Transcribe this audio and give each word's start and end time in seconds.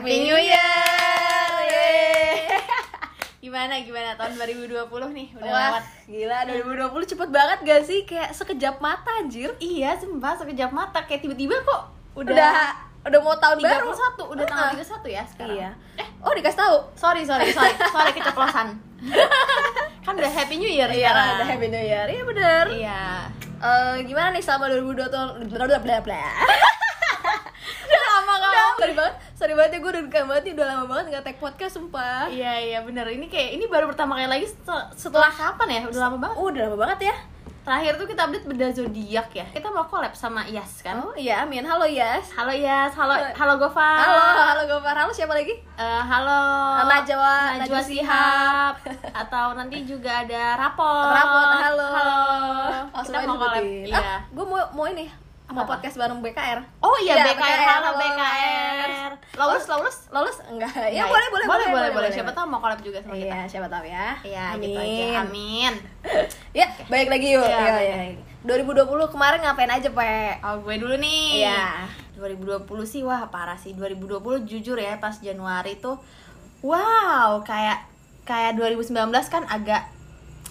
Happy 0.00 0.16
New 0.18 0.32
Year! 0.34 0.80
Yeay. 1.62 2.56
Gimana 3.44 3.84
gimana 3.84 4.16
tahun 4.16 4.32
2020 4.32 4.80
nih 5.12 5.28
udah 5.34 5.44
Wah, 5.44 5.68
lewat? 5.76 5.82
gila 6.06 6.38
2020 6.88 7.04
cepet 7.06 7.28
banget 7.28 7.58
gak 7.60 7.82
sih? 7.84 8.00
Kayak 8.04 8.32
sekejap 8.32 8.80
mata 8.80 9.12
anjir 9.14 9.52
Iya, 9.58 9.92
sumpah 9.94 10.36
sekejap 10.36 10.70
mata 10.70 11.04
kayak 11.04 11.20
tiba-tiba 11.20 11.52
kok 11.60 11.82
udah 12.16 12.32
Udah 12.32 12.52
udah 13.02 13.20
mau 13.20 13.36
tahun 13.36 13.56
31, 13.58 13.64
baru 13.66 13.92
udah 14.30 14.44
tanggal 14.46 14.68
Heeh. 14.70 14.88
31 15.04 15.04
ya 15.10 15.22
sekarang. 15.26 15.52
Iya 15.54 15.70
Eh, 15.96 16.06
Oh 16.18 16.32
dikasih 16.32 16.58
tahu 16.58 16.76
sorry 16.94 17.20
sorry 17.22 17.48
sorry, 17.50 17.72
sorry 17.92 18.10
keceplosan. 18.10 18.80
kan 20.04 20.12
udah 20.16 20.30
Happy 20.30 20.56
New 20.56 20.68
Year 20.70 20.88
Iya 20.88 21.12
sekarang. 21.12 21.28
udah 21.34 21.46
Happy 21.46 21.66
New 21.68 21.80
Year 21.82 22.06
Iya 22.06 22.22
bener 22.24 22.64
Iya. 22.72 23.02
Eh, 23.58 23.94
Gimana 24.04 24.32
nih 24.32 24.40
selama 24.40 24.72
2020 24.72 24.96
bla 25.44 25.64
bla 25.66 25.76
bla 25.78 25.96
bla 26.00 26.24
Udah 27.82 28.00
lama 28.10 28.34
kamu. 28.38 28.64
Sorry 28.78 28.94
banget 28.94 29.14
Sorry 29.40 29.56
banget 29.56 29.72
ya 29.72 29.78
gue 29.80 29.88
udah 29.88 30.04
kangen 30.06 30.28
banget 30.28 30.42
nih 30.44 30.52
Udah 30.52 30.66
lama 30.68 30.84
banget 30.84 31.04
gak 31.10 31.24
tag 31.24 31.38
podcast 31.40 31.72
sumpah 31.74 32.28
Iya 32.28 32.52
iya 32.60 32.78
bener 32.84 33.08
ini 33.08 33.24
kayak 33.24 33.56
ini 33.56 33.64
baru 33.64 33.88
pertama 33.88 34.12
kali 34.14 34.28
lagi 34.28 34.44
setelah, 34.44 34.92
setelah 34.92 35.32
kapan 35.32 35.68
ya? 35.70 35.82
Udah 35.88 36.00
lama 36.02 36.16
banget. 36.20 36.36
Oh 36.36 36.46
udah 36.46 36.62
lama 36.68 36.76
banget 36.78 37.08
ya 37.08 37.16
Terakhir 37.60 37.92
tuh 37.96 38.04
kita 38.04 38.24
update 38.24 38.44
beda 38.44 38.68
zodiak 38.72 39.28
ya. 39.32 39.44
Kita 39.48 39.68
mau 39.68 39.84
collab 39.84 40.12
sama 40.12 40.44
Yas 40.44 40.80
kan? 40.80 40.96
Oh 40.96 41.12
iya 41.12 41.40
amin 41.40 41.60
Halo 41.60 41.84
Yas 41.84 42.28
Halo 42.32 42.52
Yas, 42.52 42.92
halo 42.92 43.16
halo 43.16 43.56
Gofar. 43.56 43.96
Halo 43.96 44.20
Halo 44.44 44.62
Gofar 44.66 44.96
Halo 44.96 45.12
siapa 45.12 45.32
lagi? 45.32 45.56
Eh, 45.56 46.02
halo 46.02 46.40
Najwa- 46.84 47.56
Najwa 47.56 47.80
Sihab 47.80 48.74
atau 49.16 49.56
nanti 49.56 49.84
juga 49.84 50.20
ada 50.20 50.56
Rapot. 50.58 51.08
Rapot, 51.08 51.48
halo. 51.54 51.88
Halo. 51.88 52.20
Oh, 52.92 53.00
Kita 53.00 53.24
mau 53.24 53.36
collab. 53.38 53.64
Iya. 53.64 53.96
Ah, 53.96 54.20
gue 54.26 54.44
mau 54.44 54.60
mau 54.72 54.84
ini 54.84 55.08
mau 55.50 55.66
Apa? 55.66 55.76
podcast 55.76 55.98
bareng 55.98 56.22
BKR. 56.22 56.62
Oh 56.78 56.94
iya, 57.02 57.18
Iya, 57.18 57.24
BKR, 57.34 57.42
BKR, 57.42 57.66
halo 57.66 57.90
BKR. 57.98 59.10
Lulus, 59.34 59.64
lulus? 59.66 59.96
Lolos 60.14 60.38
enggak? 60.46 60.70
Ya 60.94 61.02
Nggak 61.02 61.10
boleh 61.10 61.28
boleh 61.30 61.46
boleh 61.46 61.66
boleh 61.74 61.90
boleh. 61.90 62.08
Siapa 62.14 62.30
tahu 62.30 62.46
mau 62.46 62.62
collab 62.62 62.78
juga 62.86 63.02
sama 63.02 63.18
kita. 63.18 63.34
Iya, 63.34 63.40
siapa 63.50 63.66
tahu 63.66 63.84
ya. 63.90 64.14
Iya, 64.22 64.44
amin. 64.54 64.62
gitu 64.62 64.78
aja. 64.78 65.06
Amin. 65.26 65.72
Ya, 66.54 66.66
baik 66.86 67.08
lagi 67.10 67.26
yuk. 67.34 67.42
Iya, 67.42 67.58
Iya, 67.82 67.98
iya. 68.14 68.18
2020 68.46 68.86
kemarin 69.10 69.40
ngapain 69.42 69.70
aja, 69.74 69.88
Pe? 69.90 70.38
Oh, 70.46 70.54
gue 70.62 70.74
dulu 70.78 70.94
nih. 71.02 71.42
Iya. 71.42 71.90
2020 72.14 72.66
sih 72.86 73.02
wah 73.02 73.26
parah 73.26 73.58
sih. 73.58 73.74
2020 73.74 74.46
jujur 74.46 74.78
ya 74.78 75.02
pas 75.02 75.18
Januari 75.18 75.82
tuh 75.82 75.98
wow, 76.62 77.40
kayak 77.42 77.90
kayak 78.28 78.54
2019 78.54 78.94
kan 79.26 79.42
agak 79.50 79.82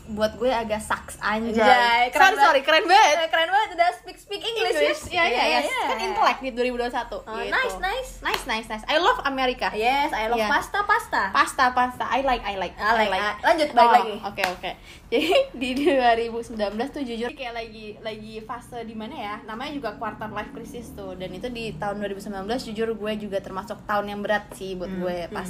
buat 0.09 0.35
gue 0.35 0.49
agak 0.49 0.81
sucks 0.81 1.15
anjay. 1.19 1.53
Anjay, 1.53 2.09
sorry, 2.09 2.09
keren 2.09 2.33
banget. 2.33 2.41
sorry, 2.41 2.61
keren 2.61 2.85
banget. 2.85 3.15
Eh, 3.15 3.29
keren 3.29 3.49
banget 3.49 3.69
udah 3.77 3.89
speak 3.93 4.17
speak 4.17 4.41
English, 4.41 4.75
Iya, 5.07 5.23
iya, 5.23 5.43
iya. 5.45 5.59
iya. 5.63 5.81
Kan 5.85 5.97
intelek 6.01 6.37
di 6.39 6.49
2021. 6.51 7.21
Oh, 7.21 7.37
gitu. 7.37 7.49
nice, 7.49 7.77
nice. 7.79 8.11
Nice, 8.19 8.43
nice, 8.43 8.67
nice. 8.67 8.85
I 8.85 8.97
love 8.97 9.21
America. 9.23 9.69
Yes, 9.71 10.09
I 10.09 10.25
love 10.25 10.37
Iya. 10.37 10.49
pasta 10.49 10.79
pasta. 10.83 11.21
Pasta, 11.29 11.65
pasta. 11.71 12.05
I 12.09 12.21
like, 12.21 12.41
I 12.41 12.57
like. 12.57 12.73
I 12.73 13.05
like. 13.05 13.21
Ah, 13.21 13.35
lanjut, 13.43 13.69
balik 13.71 13.85
Oh, 13.85 13.95
lagi. 13.95 14.15
Oke, 14.25 14.43
oke. 14.49 14.71
Jadi 15.11 15.29
di 15.53 15.69
2019 15.77 16.49
tuh 16.89 17.01
jujur 17.01 17.29
kayak 17.31 17.53
lagi 17.55 17.97
lagi 17.99 18.41
fase 18.41 18.81
di 18.81 18.93
mana 18.93 19.13
ya? 19.13 19.35
Namanya 19.43 19.73
juga 19.73 19.89
quarter 19.93 20.29
life 20.29 20.49
crisis 20.49 20.89
tuh. 20.91 21.13
Dan 21.13 21.29
itu 21.29 21.45
di 21.47 21.73
tahun 21.73 21.97
2019 21.99 22.33
jujur 22.65 22.89
gue 22.91 23.13
juga 23.19 23.37
termasuk 23.39 23.77
tahun 23.85 24.05
yang 24.07 24.21
berat 24.21 24.49
sih 24.53 24.73
buat 24.73 24.87
Hmm, 24.87 25.01
gue 25.01 25.17
pas. 25.29 25.49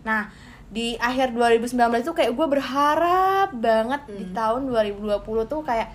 Nah, 0.00 0.30
di 0.68 0.94
akhir 0.96 1.32
2019 1.32 1.72
tuh 2.02 2.12
kayak 2.12 2.32
gue 2.32 2.46
berharap 2.46 3.50
banget 3.52 4.00
di 4.06 4.24
Hmm. 4.24 4.34
tahun 4.34 4.60
2020 4.64 5.16
tuh 5.44 5.60
kayak 5.62 5.88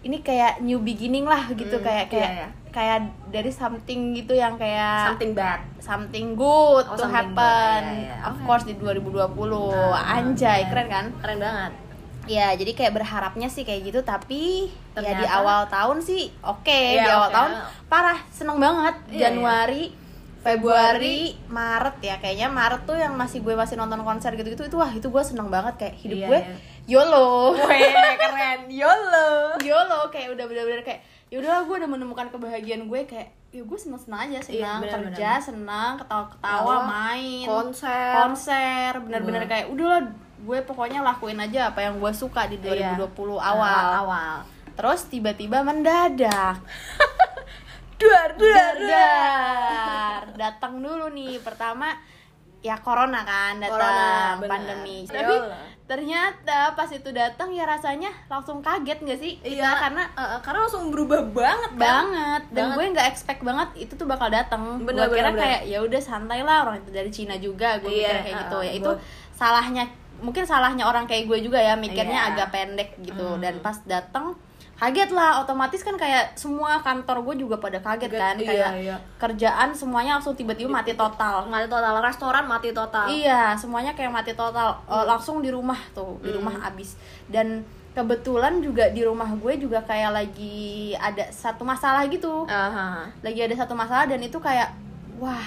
ini 0.00 0.18
kayak 0.18 0.58
new 0.60 0.78
beginning 0.78 1.22
lah 1.22 1.46
gitu 1.52 1.76
Hmm, 1.76 1.84
kayak 1.84 2.06
kayak 2.08 2.30
iya, 2.32 2.40
iya. 2.40 2.48
kayak 2.70 2.98
dari 3.28 3.50
something 3.50 4.10
gitu 4.12 4.32
yang 4.32 4.56
kayak 4.56 5.12
Something 5.12 5.32
bad. 5.32 5.60
something 5.78 6.26
good 6.32 6.84
Oh, 6.84 6.96
to 6.96 7.04
something 7.04 7.12
happen. 7.12 7.80
good. 7.84 8.00
Iya, 8.00 8.08
iya. 8.08 8.16
Of 8.24 8.34
Oke. 8.34 8.42
course 8.42 8.64
di 8.64 8.74
2020. 8.74 9.70
Ah, 9.92 10.16
Anjay, 10.16 10.58
iya. 10.58 10.66
keren 10.66 10.88
kan? 10.88 11.06
Keren 11.16 11.38
banget. 11.38 11.72
Ya, 12.26 12.48
jadi 12.52 12.72
kayak 12.72 12.94
berharapnya 12.94 13.46
sih 13.46 13.62
kayak 13.62 13.80
gitu, 13.84 14.00
tapi 14.00 14.70
ya 14.92 15.02
di 15.12 15.18
Ternyata- 15.18 15.34
awal 15.36 15.60
tahun 15.66 15.98
sih 16.00 16.30
oke, 16.40 16.68
Iya, 16.94 17.02
di 17.02 17.10
awal 17.10 17.26
oke. 17.26 17.34
tahun 17.34 17.50
parah, 17.86 18.18
seneng 18.28 18.56
banget. 18.56 18.94
Iya, 19.08 19.18
Januari, 19.28 19.90
Februari, 20.40 21.18
Maret 21.46 21.96
ya 22.00 22.16
kayaknya 22.16 22.48
Maret 22.48 22.82
tuh 22.82 22.94
yang 22.94 23.12
masih 23.12 23.38
gue 23.38 23.52
masih 23.52 23.74
nonton 23.74 24.00
konser 24.00 24.32
gitu-gitu 24.32 24.62
itu 24.62 24.74
wah 24.74 24.88
itu 24.88 25.04
gue 25.04 25.22
seneng 25.22 25.46
banget 25.46 25.76
kayak 25.76 25.96
hidup 25.96 26.16
Iya, 26.16 26.26
gue 26.26 26.40
iya. 26.40 26.56
YOLO. 26.90 27.54
Weh, 27.54 27.92
keren. 28.16 28.60
YOLO. 28.66 29.28
YOLO 29.68 30.08
kayak 30.08 30.32
udah 30.32 30.44
bener-bener 30.44 30.80
kayak 30.80 31.00
ya 31.28 31.38
udahlah 31.38 31.62
gue 31.62 31.76
udah 31.76 31.86
menemukan 31.88 32.26
kebahagiaan 32.28 32.84
gue 32.84 33.00
kayak 33.04 33.28
ya 33.50 33.62
gue 33.62 33.78
seneng-seneng 33.78 34.20
aja 34.24 34.38
senang 34.42 34.56
Iya, 34.56 34.72
bener, 34.80 34.98
kerja 35.12 35.30
senang 35.40 35.92
ketawa-ketawa 35.96 36.58
Tawa, 36.58 36.76
main 36.84 37.44
konser. 37.44 38.10
konser 38.16 38.90
bener-bener 38.98 39.44
kayak 39.44 39.66
udahlah 39.68 40.10
gue 40.40 40.58
pokoknya 40.64 40.98
lakuin 41.00 41.36
aja 41.36 41.68
apa 41.68 41.82
yang 41.82 41.94
gue 41.96 42.12
suka 42.12 42.46
di 42.46 42.56
2020 42.56 42.96
Iya. 42.96 43.38
awal 43.44 43.86
awal. 44.00 44.34
terus 44.72 45.04
tiba-tiba 45.04 45.60
mendadak 45.60 46.58
Duar, 48.00 48.30
duar, 48.34 48.74
Dar, 48.80 50.22
datang 50.34 50.80
dulu 50.80 51.06
nih. 51.10 51.36
Pertama 51.38 51.92
ya 52.60 52.76
corona 52.76 53.20
kan 53.22 53.56
datang 53.56 54.40
pandemi. 54.42 55.04
Ya 55.04 55.20
tapi 55.20 55.34
ternyata 55.84 56.72
pas 56.72 56.86
itu 56.88 57.10
datang 57.10 57.50
ya 57.50 57.64
rasanya 57.64 58.08
langsung 58.26 58.60
kaget 58.60 59.00
nggak 59.00 59.18
sih 59.18 59.32
kita? 59.38 59.52
Iya, 59.52 59.70
karena 59.76 60.02
eh, 60.08 60.38
karena 60.40 60.58
langsung 60.62 60.88
berubah 60.88 61.20
banget 61.26 61.70
kan? 61.72 61.78
banget. 61.78 62.42
Dan 62.48 62.62
Banget. 62.62 62.76
gue 62.76 62.84
nggak 62.94 63.08
expect 63.08 63.40
banget 63.42 63.68
itu 63.76 63.92
tuh 63.94 64.06
bakal 64.06 64.28
datang. 64.28 64.60
Gue 64.78 64.86
Bener, 64.86 65.08
kira 65.08 65.28
bener, 65.28 65.40
kayak 65.40 65.60
ya 65.66 65.78
udah 65.80 66.00
santai 66.00 66.40
lah. 66.40 66.64
Orang 66.64 66.80
itu 66.80 66.90
dari 66.90 67.10
Cina 67.10 67.36
juga 67.36 67.76
gue 67.78 67.90
Iya, 67.90 68.12
mikir 68.12 68.16
kayak 68.22 68.36
gitu. 68.40 68.56
uh, 68.56 68.62
ya 68.62 68.72
itu 68.72 68.90
gue- 68.90 69.00
salahnya 69.32 69.84
mungkin 70.20 70.44
salahnya 70.44 70.84
orang 70.84 71.04
kayak 71.04 71.24
gue 71.26 71.38
juga 71.42 71.56
ya 71.56 71.74
mikirnya 71.74 72.20
Iya. 72.22 72.30
agak 72.34 72.48
pendek 72.50 72.90
gitu. 73.00 73.24
Hmm. 73.26 73.40
dan 73.40 73.56
pas 73.58 73.76
datang 73.82 74.36
kaget 74.80 75.12
lah 75.12 75.44
otomatis 75.44 75.84
kan 75.84 75.92
kayak 75.94 76.32
semua 76.34 76.80
kantor 76.80 77.20
gue 77.28 77.44
juga 77.44 77.60
pada 77.60 77.76
kaget 77.78 78.08
Kaget, 78.08 78.16
kan 78.16 78.34
iya, 78.40 78.48
kayak 78.48 78.70
iya. 78.80 78.96
kerjaan 79.20 79.76
semuanya 79.76 80.16
langsung 80.16 80.32
tiba-tiba 80.32 80.72
mati 80.72 80.96
total 80.96 81.44
mati 81.46 81.68
total 81.68 82.00
restoran 82.00 82.48
mati 82.48 82.72
total 82.72 83.04
Iya, 83.04 83.52
semuanya 83.54 83.92
kayak 83.92 84.08
mati 84.08 84.32
total. 84.32 84.80
Eh, 84.88 85.04
langsung 85.04 85.38
di 85.38 85.52
rumah 85.52 85.76
tuh, 85.92 86.16
di 86.24 86.32
Hmm. 86.32 86.40
rumah 86.40 86.56
abis. 86.64 86.96
Dan 87.28 87.60
kebetulan 87.92 88.62
juga 88.62 88.88
di 88.88 89.04
rumah 89.04 89.28
gue 89.34 89.58
juga 89.58 89.82
kayak 89.82 90.14
lagi 90.14 90.94
ada 90.96 91.28
satu 91.28 91.60
masalah 91.60 92.08
gitu. 92.08 92.48
Aha. 92.48 93.04
Lagi 93.20 93.40
ada 93.44 93.54
satu 93.54 93.76
masalah 93.76 94.08
dan 94.08 94.22
itu 94.22 94.40
kayak 94.40 94.72
wah, 95.20 95.44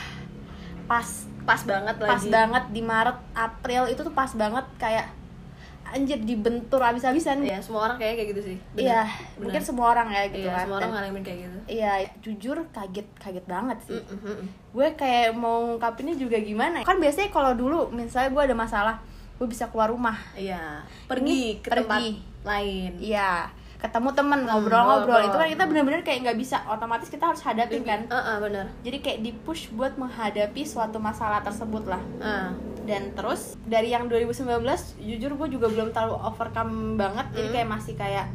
pas 0.86 1.08
pas 1.44 1.60
banget 1.60 1.96
pas 1.98 2.16
lagi 2.16 2.30
banget 2.30 2.64
di 2.72 2.80
Maret, 2.80 3.18
April 3.34 3.84
itu 3.90 4.00
tuh 4.00 4.14
pas 4.14 4.30
banget 4.32 4.64
kayak 4.78 5.10
anjir 5.94 6.18
dibentur 6.20 6.81
abis-abisan. 6.81 7.46
ya 7.46 7.62
semua 7.62 7.86
orang 7.86 7.98
kayak 7.98 8.14
kayak 8.18 8.30
gitu 8.31 8.42
sih 8.44 8.58
Iya, 8.76 9.06
mungkin 9.38 9.62
semua 9.62 9.94
orang 9.94 10.09
ya 10.09 10.26
gitu 10.28 10.42
iya 10.42 10.52
kan. 10.52 10.66
semua 10.66 10.78
orang 10.78 10.92
ngalamin 10.92 11.22
kayak 11.22 11.40
gitu 11.40 11.58
Iya, 11.70 11.92
jujur 12.20 12.58
kaget 12.70 13.08
kaget 13.16 13.46
banget 13.46 13.78
sih. 13.86 14.02
Mm, 14.02 14.09
mm, 14.12 14.34
mm. 14.34 14.48
gue 14.74 14.88
kayak 14.94 15.28
mau 15.34 15.62
ngungkapinnya 15.64 16.16
juga 16.16 16.36
gimana 16.36 16.81
kan 16.81 16.98
biasanya 16.98 17.30
kalau 17.30 17.54
dulu 17.54 17.88
misalnya 17.90 18.30
gue 18.30 18.44
ada 18.44 18.58
masalah 18.58 18.96
gue 19.34 19.46
bisa 19.46 19.70
keluar 19.70 19.88
rumah 19.88 20.18
iya 20.34 20.81
pergi 21.06 21.30
Ini 21.54 21.62
ke 21.62 21.70
tempat 21.70 22.00
pergi. 22.00 22.12
lain 22.44 22.92
iya 22.98 23.50
ketemu 23.84 24.10
temen 24.12 24.40
Hmm, 24.40 24.48
ngobrol-ngobrol 24.48 25.12
ngobrol. 25.12 25.28
itu 25.28 25.36
kan 25.36 25.48
kita 25.50 25.64
bener-bener 25.66 26.02
kayak 26.02 26.20
nggak 26.24 26.38
bisa 26.40 26.64
otomatis 26.66 27.07
kita 27.07 27.28
harus 27.28 27.42
hadapin 27.42 27.84
kan 27.84 28.07
Heeh, 28.07 28.36
bener 28.40 28.66
jadi 28.80 28.98
kayak 28.98 29.19
di 29.19 29.31
push 29.38 29.68
buat 29.69 29.94
menghadapi 29.94 30.63
suatu 30.63 30.98
masalah 30.98 31.40
tersebut 31.40 31.84
lah 31.86 32.00
Ah. 32.18 32.56
dan 32.81 33.12
terus 33.12 33.60
dari 33.62 33.90
yang 33.90 34.07
2019 34.07 34.63
jujur 34.98 35.31
gue 35.34 35.48
juga 35.52 35.68
belum 35.68 35.92
terlalu 35.92 36.16
overcome 36.18 36.74
banget 36.96 37.28
jadi 37.34 37.44
Hmm. 37.46 37.56
kayak 37.56 37.69
masih 37.69 37.94
kayak 37.94 38.25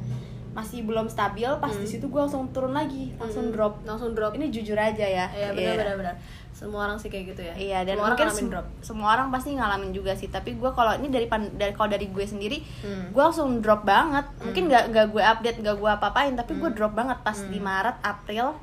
masih 0.58 0.82
belum 0.82 1.06
stabil 1.06 1.46
pas 1.56 1.70
di 1.70 1.86
situ 1.86 2.04
gue 2.04 2.18
langsung 2.18 2.50
turun 2.50 2.72
lagi 2.72 3.14
langsung 3.14 3.46
Mm, 3.46 3.54
drop 3.54 3.74
langsung 3.82 4.10
drop 4.10 4.32
ini 4.32 4.48
jujur 4.48 4.74
aja 4.74 5.00
ya 5.00 5.26
iya 5.28 5.48
bener 5.50 5.74
bener 5.76 5.96
bener 5.96 6.14
semua 6.50 6.84
orang 6.84 6.98
sih 6.98 7.06
kayak 7.06 7.24
gitu 7.30 7.42
ya 7.44 7.54
Iya 7.54 7.78
dan 7.84 7.94
semua 7.94 8.08
mungkin 8.10 8.28
sem- 8.28 8.50
drop 8.50 8.66
semua 8.80 9.08
orang 9.12 9.30
pasti 9.30 9.54
ngalamin 9.54 9.94
juga 9.94 10.10
sih. 10.12 10.26
Tapi 10.26 10.50
gue 10.52 10.66
kalau 10.68 10.90
ini 10.92 11.06
dari 11.06 11.24
pan- 11.24 11.54
dari 11.54 11.70
kalau 11.70 11.86
dari 11.86 12.10
gue 12.10 12.26
sendiri, 12.26 12.58
Hmm. 12.82 13.14
gue 13.14 13.22
langsung 13.22 13.62
drop 13.62 13.86
banget. 13.86 14.26
Mungkin 14.42 14.66
nggak 14.66 14.84
nggak 14.90 15.06
gue 15.08 15.22
update, 15.24 15.58
nggak 15.60 15.76
gue 15.76 15.86
apa-apain, 15.92 16.34
tapi 16.34 16.52
Hmm. 16.52 16.60
gue 16.60 16.70
drop 16.72 16.92
banget 16.92 17.14
pas 17.22 17.38
di 17.40 17.58
Maret, 17.60 18.02
April. 18.02 18.58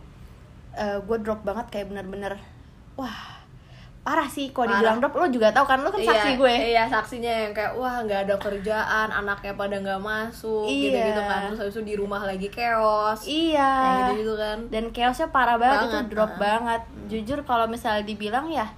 gue 0.75 1.17
drop 1.17 1.39
banget 1.41 1.71
kayak 1.71 1.87
bener-bener, 1.87 2.35
wah 2.93 3.34
parah 4.05 4.29
sih. 4.29 4.53
Kalau 4.53 4.69
dibilang 4.69 5.01
drop, 5.01 5.17
lo 5.17 5.25
juga 5.27 5.49
tahu 5.49 5.65
kan, 5.65 5.81
lo 5.81 5.89
kan 5.89 5.97
saksi 5.97 6.29
Iya, 6.29 6.37
gue. 6.37 6.53
iya 6.69 6.83
saksinya 6.85 7.33
yang 7.41 7.51
kayak 7.51 7.73
wah 7.73 7.97
nggak 7.99 8.29
ada 8.29 8.35
kerjaan 8.37 9.09
anaknya 9.09 9.51
pada 9.51 9.75
nggak 9.75 9.97
masuk 9.97 10.63
gitu 10.63 10.93
Iya. 10.93 11.09
gitu 11.09 11.21
kan 11.21 11.39
terus 11.43 11.59
habis 11.59 11.73
itu 11.73 11.83
di 11.83 11.95
rumah 11.95 12.21
lagi 12.21 12.47
chaos 12.47 13.25
Iya. 13.25 13.73
gitu 14.07 14.11
gitu 14.21 14.33
kan 14.35 14.57
Dan 14.69 14.93
chaosnya 14.93 15.27
parah 15.27 15.57
banget, 15.57 15.79
Banget, 15.81 16.05
itu 16.05 16.13
drop 16.13 16.31
ah. 16.31 16.37
banget. 16.37 16.81
Jujur 17.07 17.39
kalau 17.41 17.65
misalnya 17.65 18.05
dibilang 18.05 18.45
ya, 18.47 18.69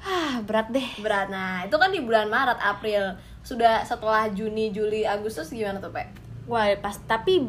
ah 0.00 0.42
berat 0.42 0.68
deh. 0.68 0.88
berat 0.98 1.26
nah 1.28 1.62
itu 1.62 1.74
kan 1.74 1.88
di 1.88 1.98
bulan 1.98 2.26
Maret 2.26 2.58
April 2.58 3.14
sudah 3.40 3.80
setelah 3.80 4.26
Juni 4.28 4.68
Juli 4.68 5.02
Agustus 5.02 5.48
gimana 5.48 5.78
tuh 5.78 5.88
Pak? 5.88 6.06
Wah 6.44 6.66
pas 6.76 6.98
tapi 7.00 7.46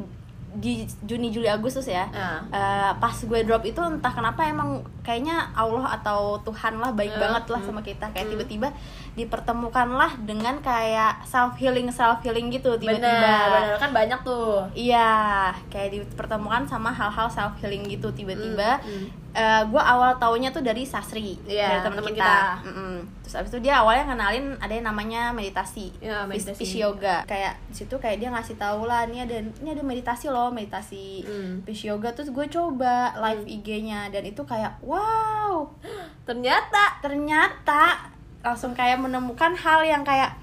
di 0.50 0.82
Juni 1.06 1.30
Juli 1.30 1.46
Agustus 1.46 1.86
ya. 1.86 2.10
Ah. 2.10 2.42
Eh, 2.50 2.92
pas 2.98 3.14
gue 3.14 3.40
drop 3.46 3.62
itu 3.62 3.78
entah 3.78 4.10
kenapa 4.10 4.42
emang 4.50 4.82
kayaknya 5.06 5.54
Allah 5.54 6.02
atau 6.02 6.42
Tuhan 6.42 6.82
lah 6.82 6.90
baik 6.94 7.14
Hmm, 7.14 7.22
banget 7.22 7.44
lah 7.54 7.62
sama 7.62 7.82
kita. 7.86 8.10
Kayak 8.10 8.34
tiba-tiba 8.34 8.68
dipertemukanlah 9.14 10.18
dengan 10.26 10.58
kayak 10.64 11.22
self 11.28 11.54
healing 11.60 11.94
self 11.94 12.24
healing 12.26 12.50
gitu 12.50 12.74
bener 12.82 12.98
tiba-tiba 12.98 13.34
bener 13.54 13.78
kan 13.78 13.92
banyak 13.94 14.20
tuh. 14.26 14.66
Iya, 14.74 15.54
kayak 15.70 15.90
dipertemukan 15.94 16.66
sama 16.66 16.90
hal-hal 16.90 17.30
self 17.30 17.54
healing 17.62 17.86
gitu 17.86 18.10
tiba-tiba. 18.10 18.82
Hmm, 18.82 19.06
hmm. 19.06 19.08
Eh, 19.40 19.62
gue 19.64 19.80
awal 19.80 20.12
taunya 20.18 20.50
tuh 20.50 20.60
dari 20.60 20.84
Sasri, 20.84 21.40
Iya, 21.48 21.68
dari 21.70 21.82
teman 21.82 21.98
teman 21.98 22.12
kita. 22.12 22.20
kita. 22.20 22.68
Mm-mm. 22.68 22.96
Terus 23.24 23.36
abis 23.36 23.50
itu 23.50 23.60
dia 23.62 23.80
awalnya 23.80 24.04
ngenalin 24.06 24.58
ada 24.58 24.74
yang 24.74 24.86
namanya 24.86 25.22
meditasi, 25.32 25.96
Pis- 25.96 26.44
meditasi. 26.44 26.76
Yoga. 26.76 27.24
Kayak 27.24 27.56
situ 27.70 27.96
kayak 27.96 28.18
dia 28.18 28.30
ngasih 28.30 28.56
tahu 28.56 28.84
lah, 28.84 29.06
ini 29.06 29.22
ada 29.22 29.40
ini 29.40 29.70
ada 29.70 29.80
meditasi 29.82 30.28
loh, 30.28 30.50
meditasi. 30.50 31.24
Pis 31.64 31.80
yoga. 31.82 32.12
Terus 32.12 32.30
gue 32.30 32.46
coba 32.50 32.94
live 33.18 33.48
IG-nya 33.48 34.10
dan 34.10 34.24
itu 34.24 34.44
kayak 34.44 34.82
wow, 34.82 35.72
ternyata 36.28 37.00
ternyata 37.00 38.12
langsung 38.40 38.72
kayak 38.72 38.98
menemukan 38.98 39.52
hal 39.54 39.84
yang 39.84 40.02
kayak 40.02 40.36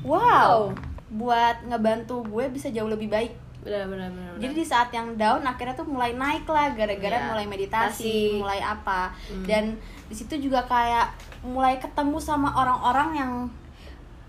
wow, 0.00 0.72
buat 1.08 1.60
ngebantu 1.64 2.22
gue 2.24 2.48
bisa 2.48 2.68
jauh 2.68 2.88
lebih 2.88 3.06
baik. 3.06 3.32
Bener 3.60 3.84
bener, 3.86 4.08
bener. 4.08 4.32
Jadi 4.38 4.52
di 4.54 4.64
saat 4.64 4.88
yang 4.88 5.14
down 5.14 5.42
akhirnya 5.42 5.74
tuh 5.74 5.84
mulai 5.84 6.12
naik 6.12 6.44
lah 6.44 6.72
gara-gara 6.72 7.16
Iya. 7.18 7.28
mulai 7.28 7.44
meditasi, 7.44 8.36
mulai 8.36 8.58
apa. 8.58 9.12
Hmm. 9.28 9.44
Dan 9.44 9.64
di 10.06 10.14
situ 10.14 10.40
juga 10.40 10.64
kayak 10.64 11.12
mulai 11.42 11.76
ketemu 11.76 12.16
sama 12.16 12.52
orang-orang 12.52 13.08
yang 13.14 13.32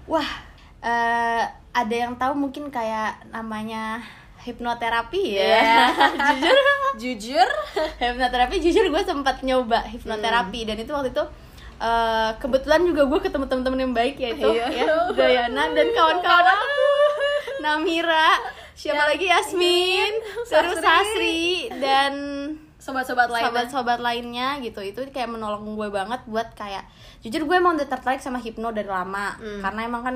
wah 0.06 0.28
eh, 0.80 1.44
ada 1.72 1.96
yang 1.96 2.16
tahu 2.16 2.36
mungkin 2.36 2.68
kayak 2.68 3.24
namanya 3.30 4.04
hipnoterapi 4.42 5.22
ya. 5.32 5.46
Iya. 5.48 5.80
jujur 6.12 6.58
jujur 7.02 7.50
hipnoterapi 7.98 8.60
jujur 8.60 8.84
gue 8.86 9.02
sempat 9.02 9.40
nyoba 9.42 9.86
hipnoterapi 9.86 10.66
dan 10.66 10.76
itu 10.76 10.90
waktu 10.90 11.10
itu 11.10 11.24
eh, 11.80 12.32
kebetulan 12.36 12.82
juga 12.84 13.06
gue 13.06 13.20
ketemu 13.22 13.46
teman-teman 13.46 13.80
yang 13.80 13.94
baik 13.94 14.16
yaitu 14.18 14.44
Iya. 14.44 14.68
ya 14.68 14.86
Gayana 15.14 15.72
dan 15.72 15.88
kawan-kawan 15.90 16.48
aku 16.50 16.90
Namira 17.64 18.42
siapa 18.74 19.04
lagi 19.06 19.26
Yasmin 19.26 20.14
terus 20.50 20.78
Sasri. 20.78 21.70
Dan 21.74 22.14
sobat-sobat 22.78 23.30
lain 23.30 23.46
sobat-sobat 23.46 24.00
lainnya 24.00 24.58
gitu 24.58 24.82
itu 24.82 25.06
kayak 25.08 25.30
menolong 25.30 25.78
gue 25.78 25.88
banget 25.88 26.18
buat 26.26 26.50
kayak 26.52 26.82
jujur 27.22 27.46
gue 27.46 27.54
emang 27.54 27.78
udah 27.78 27.86
tertarik 27.86 28.18
sama 28.18 28.42
hipno 28.42 28.74
dari 28.74 28.90
lama 28.90 29.38
Hmm. 29.38 29.62
karena 29.62 29.80
emang 29.86 30.02
kan 30.02 30.16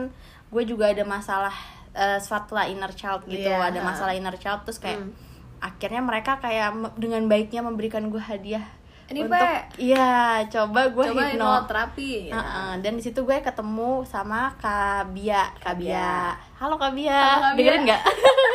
gue 0.50 0.64
juga 0.66 0.90
ada 0.90 1.06
masalah 1.06 1.54
eh, 1.94 2.18
suatu 2.18 2.52
lah 2.52 2.66
inner 2.66 2.90
child 2.92 3.24
gitu 3.26 3.46
Iya. 3.46 3.70
ada 3.70 3.80
masalah 3.80 4.12
inner 4.12 4.34
child 4.36 4.66
terus 4.66 4.82
kayak 4.82 4.98
Hmm. 4.98 5.14
akhirnya 5.62 6.02
mereka 6.02 6.42
kayak 6.42 6.74
dengan 6.98 7.30
baiknya 7.30 7.62
memberikan 7.62 8.10
gue 8.10 8.20
hadiah 8.20 8.66
Ini, 9.06 9.22
untuk 9.22 9.38
iya 9.78 10.42
coba 10.50 10.90
gue 10.90 11.06
coba 11.06 11.30
hipno 11.30 11.46
hipnoterapi 11.46 12.10
ya. 12.30 12.34
Heeh, 12.34 12.72
dan 12.82 12.98
di 12.98 13.04
situ 13.06 13.22
gue 13.22 13.38
ketemu 13.38 14.02
sama 14.02 14.58
Kak 14.58 15.14
Bia, 15.14 15.54
Kak 15.62 15.78
Bia. 15.78 16.34
Halo 16.58 16.82
Kak 16.82 16.98
Bia, 16.98 17.54
dengerin 17.54 17.86
nggak? 17.86 18.02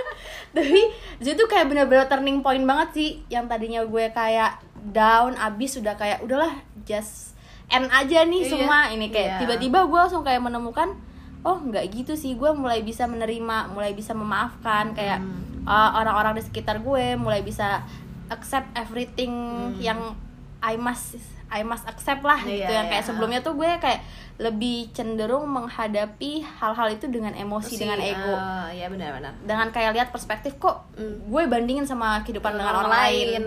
Tapi 0.59 0.81
di 0.91 1.25
situ 1.25 1.43
kayak 1.47 1.71
bener-bener 1.71 2.11
turning 2.11 2.43
point 2.43 2.67
banget 2.67 2.89
sih, 2.91 3.11
yang 3.31 3.47
tadinya 3.47 3.87
gue 3.87 4.11
kayak 4.11 4.59
down, 4.91 5.39
abis 5.39 5.79
sudah 5.79 5.95
kayak 5.95 6.19
udahlah 6.21 6.51
just 6.83 7.39
end 7.71 7.87
aja 7.87 8.27
nih 8.27 8.43
Iya. 8.43 8.51
semua 8.51 8.91
ini 8.91 9.07
kayak 9.07 9.29
Iya. 9.31 9.39
tiba-tiba 9.47 9.87
gue 9.87 9.99
langsung 10.01 10.27
kayak 10.27 10.43
menemukan 10.43 10.99
oh 11.41 11.63
nggak 11.63 11.87
gitu 11.95 12.19
sih 12.19 12.35
gue 12.35 12.51
mulai 12.51 12.83
bisa 12.83 13.07
menerima 13.07 13.71
mulai 13.71 13.95
bisa 13.95 14.11
memaafkan 14.11 14.91
kayak 14.91 15.23
Hmm. 15.23 15.63
uh, 15.63 15.95
orang-orang 15.95 16.35
di 16.35 16.43
sekitar 16.43 16.83
gue 16.83 17.15
mulai 17.15 17.41
bisa 17.41 17.87
accept 18.27 18.75
everything 18.75 19.31
yang 19.79 20.19
I 20.61 20.77
must 20.77 21.17
I 21.51 21.61
must 21.61 21.83
accept 21.83 22.23
lah 22.23 22.39
Iya, 22.41 22.63
gitu 22.63 22.73
yang 22.73 22.87
kayak 22.87 23.03
iya. 23.03 23.09
sebelumnya 23.09 23.41
tuh 23.41 23.53
gue 23.53 23.67
kayak 23.67 24.01
lebih 24.39 24.89
cenderung 24.91 25.45
menghadapi 25.45 26.41
hal-hal 26.41 26.89
itu 26.91 27.05
dengan 27.07 27.35
emosi 27.35 27.75
Si, 27.75 27.81
dengan 27.81 27.99
ego 27.99 28.33
ah, 28.33 28.71
ya 28.71 28.87
benar-benar 28.87 29.35
dengan 29.41 29.69
kayak 29.69 29.91
lihat 29.93 30.09
perspektif 30.09 30.57
kok 30.57 30.87
Hmm. 30.95 31.19
gue 31.27 31.43
bandingin 31.47 31.85
sama 31.85 32.23
kehidupan 32.23 32.55
dengan 32.55 32.77
orang, 32.79 32.93
lain, 32.95 33.43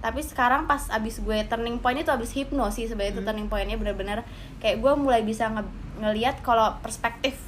tapi 0.00 0.20
sekarang 0.20 0.64
pas 0.64 0.88
abis 0.90 1.20
gue 1.20 1.44
turning 1.44 1.78
point 1.78 1.94
itu 1.94 2.08
abis 2.08 2.32
hipno 2.32 2.68
sih 2.68 2.84
sebenarnya 2.84 3.12
itu 3.12 3.20
Hmm. 3.20 3.28
turning 3.28 3.46
pointnya 3.46 3.76
bener-bener 3.76 4.26
kayak 4.58 4.80
gue 4.80 4.92
mulai 4.94 5.20
bisa 5.20 5.46
nge- 5.46 5.70
ngelihat 6.00 6.40
kalau 6.40 6.74
perspektif 6.80 7.38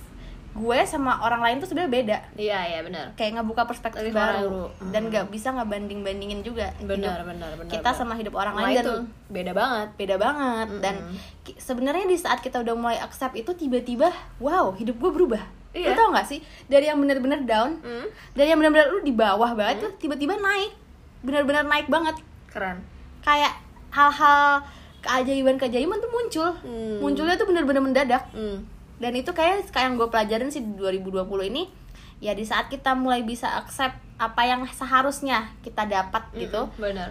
gue 0.56 0.78
sama 0.82 1.20
orang 1.20 1.38
lain 1.38 1.56
tuh 1.56 1.68
sebenarnya 1.68 1.92
beda. 1.92 2.16
Iya 2.34 2.58
iya 2.66 2.80
benar. 2.80 3.12
Kayak 3.12 3.32
ngebuka 3.36 3.62
perspektif 3.64 4.00
Dari 4.00 4.10
baru. 4.10 4.48
baru. 4.72 4.90
dan 4.90 5.02
nggak 5.06 5.28
bisa 5.28 5.48
ngebanding 5.50 6.00
bandingin 6.00 6.40
juga 6.40 6.72
benar 6.78 7.20
benar 7.22 7.52
benar 7.54 7.68
kita 7.68 7.84
benar. 7.84 7.94
sama 7.94 8.14
hidup 8.14 8.32
orang 8.32 8.54
Nah, 8.54 8.64
lain 8.64 8.74
dan 8.74 8.82
itu 8.82 8.94
beda 9.28 9.52
banget. 9.52 9.88
beda 9.94 10.16
banget. 10.16 10.68
Dan 10.80 10.94
ki- 11.42 11.58
sebenarnya 11.58 12.04
di 12.04 12.16
saat 12.16 12.40
kita 12.40 12.58
udah 12.58 12.74
mulai 12.74 12.98
accept 12.98 13.34
itu 13.34 13.52
tiba-tiba 13.52 14.08
wow 14.36 14.72
hidup 14.72 14.96
gue 14.96 15.10
berubah. 15.12 15.44
Lu 15.70 15.82
Iya. 15.82 15.92
tau 15.92 16.08
gak 16.10 16.24
sih? 16.24 16.40
Dari 16.64 16.86
yang 16.86 16.96
bener-bener 16.96 17.44
down 17.44 17.76
Hmm. 17.78 18.08
dari 18.32 18.48
yang 18.48 18.56
bener-bener 18.56 18.88
lu 18.88 19.00
di 19.02 19.12
bawah 19.12 19.52
banget 19.52 19.76
tuh 19.78 19.92
tiba-tiba 19.98 20.34
naik. 20.34 20.72
Bener-bener 21.20 21.62
naik 21.62 21.86
banget. 21.86 22.16
Keren. 22.48 22.80
Kayak 23.20 23.60
hal-hal 23.90 24.64
keajaiban-keajaiban 25.02 25.98
tuh 25.98 26.10
muncul. 26.10 26.50
Hmm. 26.60 26.98
munculnya 26.98 27.34
tuh 27.34 27.44
bener-bener 27.44 27.80
mendadak. 27.80 28.24
Hmm. 28.30 28.64
Dan 28.96 29.12
itu 29.12 29.30
kayak 29.30 29.68
kayak 29.68 29.86
yang 29.86 29.96
gue 29.96 30.08
pelajarin 30.08 30.48
sih 30.48 30.60
di 30.60 30.72
2020 30.74 31.26
ini 31.46 31.68
ya 32.18 32.32
di 32.32 32.42
saat 32.42 32.66
kita 32.66 32.92
mulai 32.92 33.20
bisa 33.20 33.56
accept 33.56 33.92
apa 34.16 34.42
yang 34.42 34.64
seharusnya 34.66 35.52
kita 35.60 35.84
dapat 35.84 36.24
gitu 36.34 36.64
Mm-mm, 36.66 36.80
benar 36.82 37.10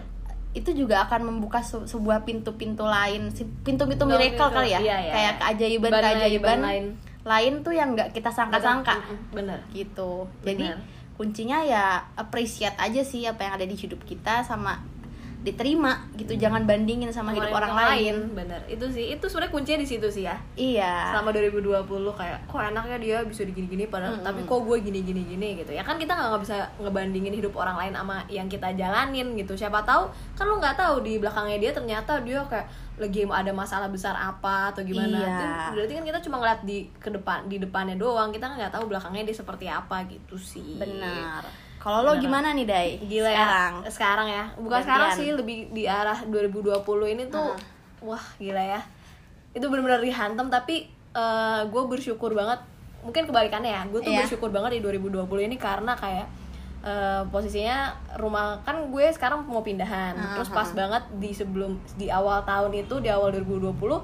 itu 0.52 0.72
juga 0.72 1.04
akan 1.04 1.30
membuka 1.30 1.60
se- 1.60 1.86
sebuah 1.86 2.24
pintu-pintu 2.24 2.82
lain 2.82 3.30
pintu-pintu 3.62 3.86
Pintu- 3.86 4.08
miracle 4.08 4.40
pintu, 4.42 4.56
kali 4.56 4.70
ya 4.72 4.80
iya, 4.80 4.98
iya, 5.00 5.12
kayak 5.12 5.22
iya. 5.28 5.40
keajaiban-keajaiban 5.40 6.48
Ban- 6.50 6.66
lain. 6.66 6.86
lain 7.22 7.54
tuh 7.62 7.74
yang 7.74 7.92
nggak 7.92 8.10
kita 8.12 8.30
sangka-sangka 8.30 8.98
benar 9.30 9.60
gitu 9.70 10.26
jadi 10.42 10.74
Benar. 10.74 10.80
kuncinya 11.16 11.60
ya 11.62 11.84
appreciate 12.16 12.76
aja 12.76 13.02
sih 13.02 13.24
apa 13.24 13.42
yang 13.42 13.54
ada 13.56 13.66
di 13.66 13.74
hidup 13.74 14.02
kita 14.02 14.42
sama 14.42 14.82
diterima 15.46 16.10
gitu 16.18 16.34
jangan 16.34 16.66
bandingin 16.66 17.14
sama 17.14 17.30
hidup 17.30 17.54
orang, 17.54 17.78
lain. 17.78 18.34
bener. 18.34 18.58
Itu 18.66 18.90
sih 18.90 19.14
itu 19.14 19.22
sebenarnya 19.30 19.54
kuncinya 19.54 19.80
di 19.86 19.88
situ 19.88 20.08
sih 20.10 20.26
ya. 20.26 20.34
Iya. 20.58 21.14
Selama 21.14 21.30
2020 21.38 21.86
kayak 22.18 22.50
kok 22.50 22.58
enaknya 22.58 22.98
dia 22.98 23.18
bisa 23.22 23.46
digini-gini 23.46 23.86
padahal 23.86 24.18
Mm-mm. 24.18 24.26
tapi 24.26 24.42
kok 24.42 24.58
gue 24.66 24.78
gini-gini 24.82 25.22
gini 25.22 25.62
gitu. 25.62 25.70
Ya 25.70 25.86
kan 25.86 26.02
kita 26.02 26.18
nggak 26.18 26.30
nggak 26.34 26.44
bisa 26.50 26.56
ngebandingin 26.82 27.38
hidup 27.38 27.54
orang 27.54 27.78
lain 27.78 27.94
sama 27.94 28.26
yang 28.26 28.50
kita 28.50 28.74
jalanin 28.74 29.38
gitu. 29.38 29.54
Siapa 29.54 29.86
tahu 29.86 30.10
kan 30.34 30.50
lu 30.50 30.58
nggak 30.58 30.82
tahu 30.82 31.06
di 31.06 31.22
belakangnya 31.22 31.62
dia 31.62 31.72
ternyata 31.78 32.26
dia 32.26 32.42
kayak 32.50 32.66
lagi 32.98 33.28
ada 33.30 33.52
masalah 33.54 33.94
besar 33.94 34.18
apa 34.18 34.74
atau 34.74 34.82
gimana. 34.82 35.14
Iya. 35.14 35.38
Itu 35.62 35.70
berarti 35.78 35.94
kan 35.94 36.06
kita 36.10 36.20
cuma 36.26 36.36
ngeliat 36.42 36.66
di 36.66 36.90
ke 36.98 37.14
depan 37.14 37.46
di 37.46 37.62
depannya 37.62 37.94
doang. 37.94 38.34
Kita 38.34 38.50
nggak 38.50 38.74
tahu 38.74 38.90
belakangnya 38.90 39.30
dia 39.30 39.38
seperti 39.38 39.70
apa 39.70 40.10
gitu 40.10 40.42
sih. 40.42 40.82
Benar 40.82 41.65
kalau 41.86 42.02
lo 42.02 42.18
gimana 42.18 42.50
nih 42.52 42.66
Dai? 42.66 42.90
Gila 42.98 43.30
sekarang 43.30 43.74
ya. 43.78 43.90
Sekarang. 43.94 44.28
Ya? 44.28 44.44
Bukan 44.58 44.66
Gantian. 44.74 44.86
sekarang 44.90 45.10
sih 45.14 45.28
lebih 45.32 45.58
di 45.70 45.86
arah 45.86 46.18
2020 46.26 46.82
ini 47.08 47.24
tuh 47.30 47.54
wah 48.02 48.26
gila 48.36 48.58
ya. 48.58 48.82
Itu 49.54 49.70
benar-benar 49.70 50.02
dihantam 50.02 50.50
tapi 50.50 50.90
gue 51.64 51.84
bersyukur 51.86 52.34
banget. 52.34 52.58
Mungkin 53.00 53.30
kebalikannya 53.30 53.70
ya 53.70 53.82
gue 53.86 54.02
tuh 54.02 54.10
Iya. 54.10 54.26
bersyukur 54.26 54.50
banget 54.50 54.76
di 54.76 54.82
2020 54.82 55.22
ini 55.46 55.56
karena 55.56 55.94
kayak 55.94 56.26
eh, 56.82 57.22
posisinya 57.30 57.94
rumah 58.18 58.62
kan 58.62 58.90
gue 58.90 59.06
sekarang 59.10 59.46
mau 59.46 59.62
pindahan. 59.62 60.14
Ah, 60.14 60.34
terus 60.34 60.50
pas 60.50 60.70
banget 60.72 61.06
di 61.16 61.30
sebelum 61.30 61.78
di 61.94 62.10
awal 62.10 62.42
tahun 62.42 62.74
itu 62.76 62.98
di 62.98 63.10
awal 63.10 63.30
2020 63.30 64.02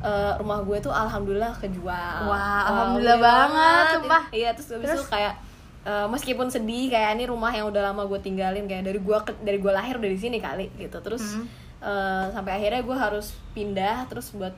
eh, 0.00 0.32
rumah 0.34 0.62
gue 0.62 0.78
tuh 0.78 0.90
alhamdulillah 0.90 1.54
kejual. 1.54 2.26
Wah, 2.26 2.30
Wah, 2.30 2.60
alhamdulillah 2.66 3.16
gede 3.16 3.26
banget, 3.26 3.86
sumpah. 3.96 4.22
iya 4.30 4.50
terus 4.50 4.68
habis 4.72 4.82
itu 4.84 4.94
Terus? 4.98 5.10
kayak 5.10 5.34
eh, 5.82 6.06
meskipun 6.06 6.48
sedih 6.48 6.88
kayak 6.88 7.16
ini 7.16 7.24
rumah 7.24 7.50
yang 7.50 7.66
udah 7.66 7.90
lama 7.90 8.04
gue 8.04 8.20
tinggalin 8.20 8.64
kayak 8.64 8.84
dari 8.84 8.98
gue 8.98 9.16
dari 9.40 9.58
gue 9.58 9.72
lahir 9.72 9.96
udah 9.96 10.10
di 10.10 10.18
sini 10.18 10.38
kali 10.38 10.68
gitu 10.76 11.00
terus 11.00 11.36
Hmm. 11.36 11.46
eh, 11.80 12.24
sampai 12.30 12.52
akhirnya 12.54 12.80
gue 12.80 12.92
harus 12.94 13.26
pindah 13.50 14.04
terus 14.06 14.28
buat 14.30 14.52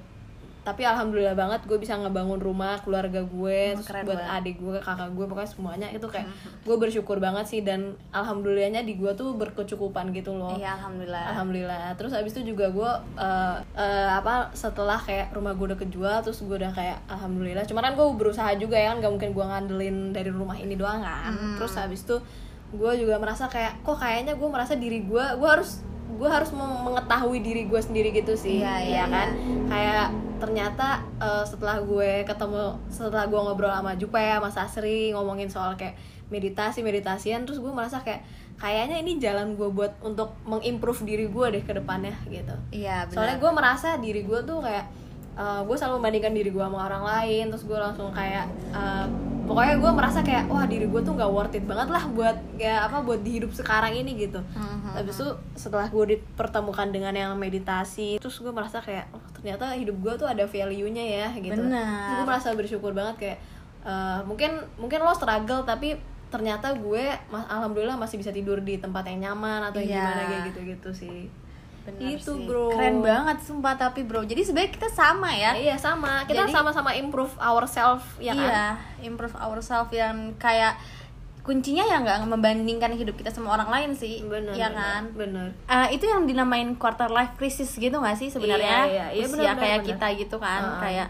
tapi 0.63 0.83
alhamdulillah 0.83 1.35
banget 1.35 1.63
gue 1.63 1.75
bisa 1.75 1.95
ngebangun 1.97 2.39
rumah 2.39 2.79
keluarga 2.79 3.19
gue 3.21 3.59
Oh, 3.73 3.77
terus 3.77 4.07
buat 4.07 4.15
banget. 4.15 4.37
adik 4.39 4.57
gue 4.57 4.79
kakak 4.79 5.11
gue 5.11 5.27
pokoknya 5.27 5.51
semuanya 5.51 5.89
itu 5.89 6.07
kayak 6.07 6.31
gue 6.63 6.77
bersyukur 6.77 7.19
banget 7.19 7.45
sih 7.45 7.61
dan 7.61 7.93
alhamdulillahnya 8.09 8.81
di 8.81 8.95
gue 8.95 9.11
tuh 9.13 9.35
berkecukupan 9.35 10.11
gitu 10.11 10.33
loh 10.33 10.55
iya 10.55 10.75
alhamdulillah 10.75 11.25
Alhamdulillah. 11.33 11.95
Terus 11.95 12.13
abis 12.13 12.31
itu 12.33 12.53
juga 12.53 12.69
gue 12.69 12.91
uh, 13.17 13.57
uh, 13.59 14.11
apa 14.13 14.51
setelah 14.53 14.97
kayak 14.97 15.33
rumah 15.33 15.51
gue 15.53 15.67
udah 15.67 15.81
kejual, 15.81 16.19
terus 16.21 16.39
gue 16.41 16.55
udah 16.55 16.71
kayak 16.71 17.03
alhamdulillah. 17.07 17.65
Cuman 17.65 17.83
kan 17.83 17.95
gue 17.95 18.07
berusaha 18.13 18.51
juga 18.55 18.75
ya 18.75 18.91
kan, 18.91 19.01
gak 19.01 19.11
mungkin 19.11 19.31
gue 19.33 19.45
ngandelin 19.45 19.97
dari 20.11 20.31
rumah 20.31 20.55
ini 20.55 20.75
doang 20.75 21.01
kan. 21.01 21.33
Hmm. 21.33 21.57
Terus 21.57 21.75
abis 21.77 22.01
itu 22.03 22.17
gue 22.73 22.93
juga 22.97 23.17
merasa 23.17 23.47
kayak 23.47 23.83
kok 23.83 23.97
kayaknya 23.97 24.33
gue 24.33 24.49
merasa 24.49 24.73
diri 24.75 25.03
gue, 25.03 25.25
gue 25.35 25.49
harus 25.49 25.83
gue 26.13 26.29
harus 26.29 26.53
mengetahui 26.53 27.39
diri 27.41 27.63
gue 27.65 27.81
sendiri 27.81 28.13
gitu 28.13 28.33
sih, 28.35 28.61
Iya, 28.61 28.75
iya, 28.79 28.95
ya 28.95 29.05
kan. 29.09 29.29
Kayak 29.67 30.07
ternyata 30.43 31.07
eh, 31.23 31.45
setelah 31.47 31.79
gue 31.79 32.27
ketemu 32.27 32.75
setelah 32.91 33.31
gue 33.31 33.39
ngobrol 33.39 33.71
sama 33.71 33.95
Jupe 33.95 34.19
sama 34.19 34.51
Sasri 34.51 35.15
ngomongin 35.15 35.47
soal 35.47 35.79
kayak 35.79 35.95
meditasi 36.35 36.83
meditasian 36.83 37.47
terus 37.47 37.63
gue 37.63 37.71
merasa 37.71 38.03
kayak 38.03 38.27
kayaknya 38.59 38.99
ini 38.99 39.23
jalan 39.23 39.55
gue 39.55 39.71
buat 39.71 40.03
untuk 40.03 40.35
mengimprove 40.43 41.07
diri 41.07 41.31
gue 41.31 41.47
deh 41.55 41.63
ke 41.63 41.73
depannya 41.79 42.15
gitu. 42.27 42.55
Iya 42.75 43.07
soalnya 43.15 43.39
gue 43.39 43.51
merasa 43.55 43.95
diri 44.03 44.27
gue 44.27 44.41
tuh 44.43 44.59
kayak 44.59 44.87
eh, 45.35 45.61
gue 45.63 45.75
selalu 45.75 45.95
membandingkan 45.97 46.33
diri 46.33 46.49
gue 46.49 46.61
sama 46.61 46.85
orang 46.85 47.03
lain 47.03 47.45
terus 47.49 47.65
gue 47.65 47.77
langsung 47.77 48.11
kayak 48.11 48.45
eh, 48.71 49.07
pokoknya 49.43 49.75
gue 49.77 49.91
merasa 49.91 50.19
kayak 50.21 50.47
wah 50.47 50.65
diri 50.65 50.87
gue 50.87 51.01
tuh 51.01 51.13
nggak 51.13 51.27
worth 51.29 51.53
it 51.53 51.65
banget 51.65 51.89
lah 51.89 52.05
buat 52.09 52.37
ya 52.57 52.85
apa 52.85 53.01
buat 53.01 53.21
di 53.21 53.37
hidup 53.37 53.51
sekarang 53.51 53.91
ini 53.93 54.15
gitu 54.17 54.39
Mhm. 54.39 54.95
habis 54.95 55.15
itu 55.15 55.29
setelah 55.55 55.89
gue 55.89 56.05
dipertemukan 56.13 56.89
dengan 56.89 57.11
yang 57.13 57.33
meditasi 57.35 58.17
terus 58.17 58.39
gue 58.39 58.49
merasa 58.49 58.79
kayak 58.79 59.11
oh, 59.11 59.21
ternyata 59.33 59.73
hidup 59.73 59.99
gue 59.99 60.13
tuh 60.17 60.27
ada 60.27 60.45
value 60.45 60.89
nya 60.89 61.03
ya 61.03 61.29
gitu 61.35 61.59
Benar. 61.59 61.83
Terus 62.07 62.15
gue 62.15 62.27
merasa 62.27 62.49
bersyukur 62.53 62.93
banget 62.93 63.15
kayak 63.19 63.39
eh, 63.83 64.21
mungkin 64.23 64.51
mungkin 64.77 65.01
lo 65.01 65.11
struggle 65.11 65.65
tapi 65.65 65.99
ternyata 66.29 66.73
gue 66.73 67.13
alhamdulillah 67.29 67.99
masih 67.99 68.17
bisa 68.17 68.31
tidur 68.31 68.57
di 68.59 68.79
tempat 68.79 69.05
yang 69.07 69.27
nyaman 69.27 69.61
atau 69.65 69.81
yang 69.81 69.91
Iya. 69.91 70.01
gimana 70.01 70.23
kayak 70.25 70.43
gitu 70.49 70.61
gitu 70.71 70.91
sih 70.95 71.19
Benar 71.83 72.15
Itu, 72.15 72.33
sih. 72.33 72.47
bro. 72.47 72.71
keren 72.71 73.01
banget 73.01 73.43
sumpah 73.43 73.75
tapi 73.75 74.03
bro 74.03 74.23
jadi 74.23 74.39
sebenarnya 74.41 74.71
kita 74.71 74.89
sama 74.89 75.31
ya 75.31 75.51
iya 75.53 75.75
sama 75.75 76.23
kita 76.25 76.47
sama-sama 76.47 76.95
improve 76.95 77.35
ourselves 77.37 78.07
ya 78.17 78.33
kan 78.33 78.43
iya 78.45 78.67
improve 79.03 79.35
ourselves 79.35 79.91
yang 79.91 80.31
kayak 80.39 80.79
kuncinya 81.43 81.83
ya 81.83 81.99
nggak 81.99 82.23
membandingkan 82.25 82.95
hidup 82.95 83.19
kita 83.19 83.27
sama 83.29 83.59
orang 83.59 83.67
lain 83.67 83.91
sih 83.93 84.23
bener 84.23 84.55
ya 84.55 84.71
bener, 84.71 84.79
kan 84.79 85.03
bener 85.13 85.47
Eh, 85.67 85.99
itu 85.99 86.07
yang 86.07 86.23
dinamain 86.23 86.71
quarter 86.75 87.11
life 87.11 87.35
crisis 87.35 87.75
gitu 87.75 87.99
gak 87.99 88.15
sih 88.15 88.31
sebenarnya 88.31 88.87
Iya, 88.87 88.87
iya, 88.87 89.07
iya, 89.11 89.25
usia 89.27 89.35
benar, 89.51 89.59
kayak 89.59 89.79
benar. 89.81 89.89
kita 89.91 90.07
gitu 90.17 90.37
kan 90.39 90.63
Heeh. 90.63 90.79
kayak 90.79 91.09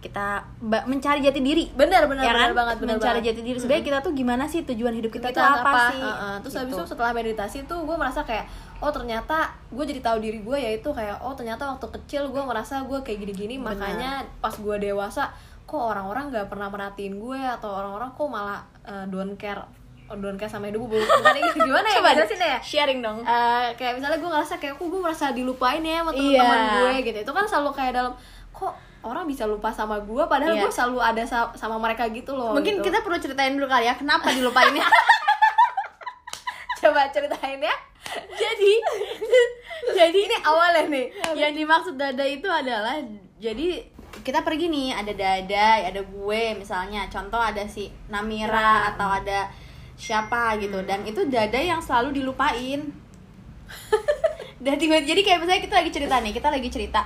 kita 0.00 0.40
mencari 0.62 1.20
jati 1.20 1.38
diri. 1.38 1.68
Bener 1.70 2.08
bener 2.08 2.24
ya 2.24 2.32
kan? 2.32 2.56
banget 2.56 2.76
bener 2.80 2.96
mencari 2.96 3.20
banget. 3.20 3.36
jati 3.36 3.40
diri. 3.44 3.58
Sebenarnya 3.60 3.84
kita 3.84 3.98
tuh 4.00 4.12
gimana 4.12 4.44
sih 4.48 4.64
tujuan 4.64 4.96
hidup 4.96 5.12
kita, 5.12 5.28
kita, 5.28 5.36
tuh 5.36 5.44
apa, 5.44 5.60
apa, 5.60 5.82
sih? 5.92 6.00
Heeh. 6.00 6.34
terus 6.40 6.54
habis 6.56 6.72
Gitu. 6.72 6.80
itu 6.80 6.84
setelah 6.88 7.12
meditasi 7.12 7.58
tuh 7.64 7.78
gue 7.84 7.94
merasa 7.94 8.20
kayak 8.22 8.48
oh 8.78 8.88
ternyata 8.88 9.36
gue 9.68 9.84
jadi 9.84 10.00
tahu 10.00 10.18
diri 10.18 10.40
gue 10.40 10.56
yaitu 10.56 10.88
kayak 10.88 11.20
oh 11.20 11.36
ternyata 11.36 11.68
waktu 11.68 11.86
kecil 12.00 12.28
gue 12.28 12.42
merasa 12.42 12.80
gue 12.80 12.98
kayak 13.00 13.18
gini-gini. 13.20 13.54
Benar. 13.56 13.76
makanya 13.76 14.10
pas 14.40 14.52
gue 14.52 14.76
dewasa 14.78 15.28
kok 15.62 15.76
orang-orang 15.78 16.32
nggak 16.32 16.48
pernah 16.48 16.66
merhatiin 16.66 17.14
gue 17.14 17.36
atau 17.38 17.70
orang-orang 17.70 18.10
kok 18.10 18.26
malah 18.26 18.58
eh, 18.82 19.04
don't 19.06 19.36
care 19.36 19.60
oh, 20.08 20.16
don't 20.16 20.34
care 20.34 20.48
sama 20.48 20.66
hidup 20.66 20.82
gue 20.82 20.98
ini 20.98 21.40
gimana 21.60 21.86
ya? 21.86 22.00
Coba 22.00 22.10
jelasin 22.16 22.40
ya 22.40 22.58
sharing 22.58 22.98
dong. 22.98 23.20
Eh, 23.20 23.68
kayak 23.76 23.94
misalnya 23.94 24.16
gue 24.16 24.30
ngerasa 24.32 24.56
kayak 24.56 24.74
kok 24.74 24.86
gue 24.88 24.98
merasa 24.98 25.30
dilupain 25.30 25.78
ya 25.78 26.00
sama 26.00 26.10
Iya. 26.10 26.40
teman-teman 26.40 26.60
gue 26.72 26.92
gitu. 27.04 27.18
Itu 27.22 27.32
kan 27.32 27.44
selalu 27.44 27.70
kayak 27.70 27.92
dalam 27.94 28.12
kok 28.60 28.74
orang 29.00 29.24
bisa 29.24 29.48
lupa 29.48 29.72
sama 29.72 29.96
gue 29.98 30.24
padahal 30.28 30.52
Iya. 30.52 30.60
gue 30.60 30.70
selalu 30.70 30.98
ada 31.00 31.24
sa- 31.24 31.52
sama 31.56 31.80
mereka 31.80 32.04
gitu 32.12 32.36
loh 32.36 32.52
mungkin 32.52 32.78
gitu. 32.78 32.92
kita 32.92 33.00
perlu 33.00 33.16
ceritain 33.16 33.56
dulu 33.56 33.64
kali 33.64 33.88
ya 33.88 33.96
kenapa 33.96 34.28
dilupainnya? 34.28 34.84
Coba 36.80 37.08
ceritain 37.08 37.60
ya. 37.60 37.76
Jadi 38.32 38.72
jadi 40.00 40.18
ini 40.18 40.36
awalnya 40.40 40.88
nih. 40.88 41.06
Yang 41.36 41.52
dimaksud 41.54 41.94
dada 41.96 42.24
itu 42.24 42.48
adalah 42.48 42.96
jadi 43.36 43.84
kita 44.20 44.40
pergi 44.40 44.68
nih 44.68 44.88
ada 44.92 45.12
dada 45.12 45.66
ada 45.84 46.00
gue 46.00 46.42
misalnya. 46.56 47.04
Contoh 47.08 47.36
ada 47.36 47.68
si 47.68 47.92
Namira 48.08 48.92
atau 48.92 49.12
ada 49.12 49.52
siapa 49.92 50.56
gitu. 50.56 50.80
Dan 50.88 51.04
itu 51.04 51.28
dada 51.28 51.60
yang 51.60 51.84
selalu 51.84 52.16
dilupain. 52.16 52.80
Dan 54.64 54.74
tiba 54.76 55.00
jadi 55.00 55.20
kayak 55.20 55.40
misalnya 55.40 55.62
kita 55.62 55.74
lagi 55.80 55.90
cerita 55.90 56.16
nih 56.20 56.32
kita 56.32 56.48
lagi 56.48 56.68
cerita 56.68 57.00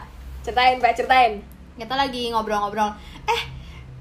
ceritain 0.45 0.77
mbak 0.77 0.93
ceritain. 0.95 1.41
Kita 1.75 1.97
lagi 1.97 2.31
ngobrol-ngobrol. 2.31 2.93
Eh 3.25 3.43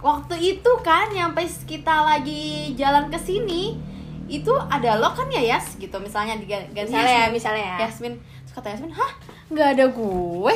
waktu 0.04 0.36
itu 0.60 0.72
kan 0.84 1.10
yang 1.16 1.32
pas 1.32 1.50
kita 1.64 2.04
lagi 2.04 2.76
jalan 2.76 3.08
ke 3.08 3.18
sini 3.18 3.80
itu 4.28 4.52
ada 4.68 5.00
lo 5.00 5.16
kan 5.16 5.32
ya 5.32 5.40
Yas? 5.40 5.80
Gitu 5.80 5.96
misalnya 6.04 6.36
di 6.38 6.46
Misalnya 6.46 7.02
ya, 7.02 7.26
Yasmin. 7.28 7.34
misalnya. 7.34 7.66
Ya. 7.66 7.78
Yasmin. 7.88 8.14
Terus 8.20 8.54
kata 8.54 8.68
Yasmin 8.76 8.92
hah? 8.92 9.12
Nggak 9.50 9.68
ada 9.80 9.86
gue? 9.90 10.56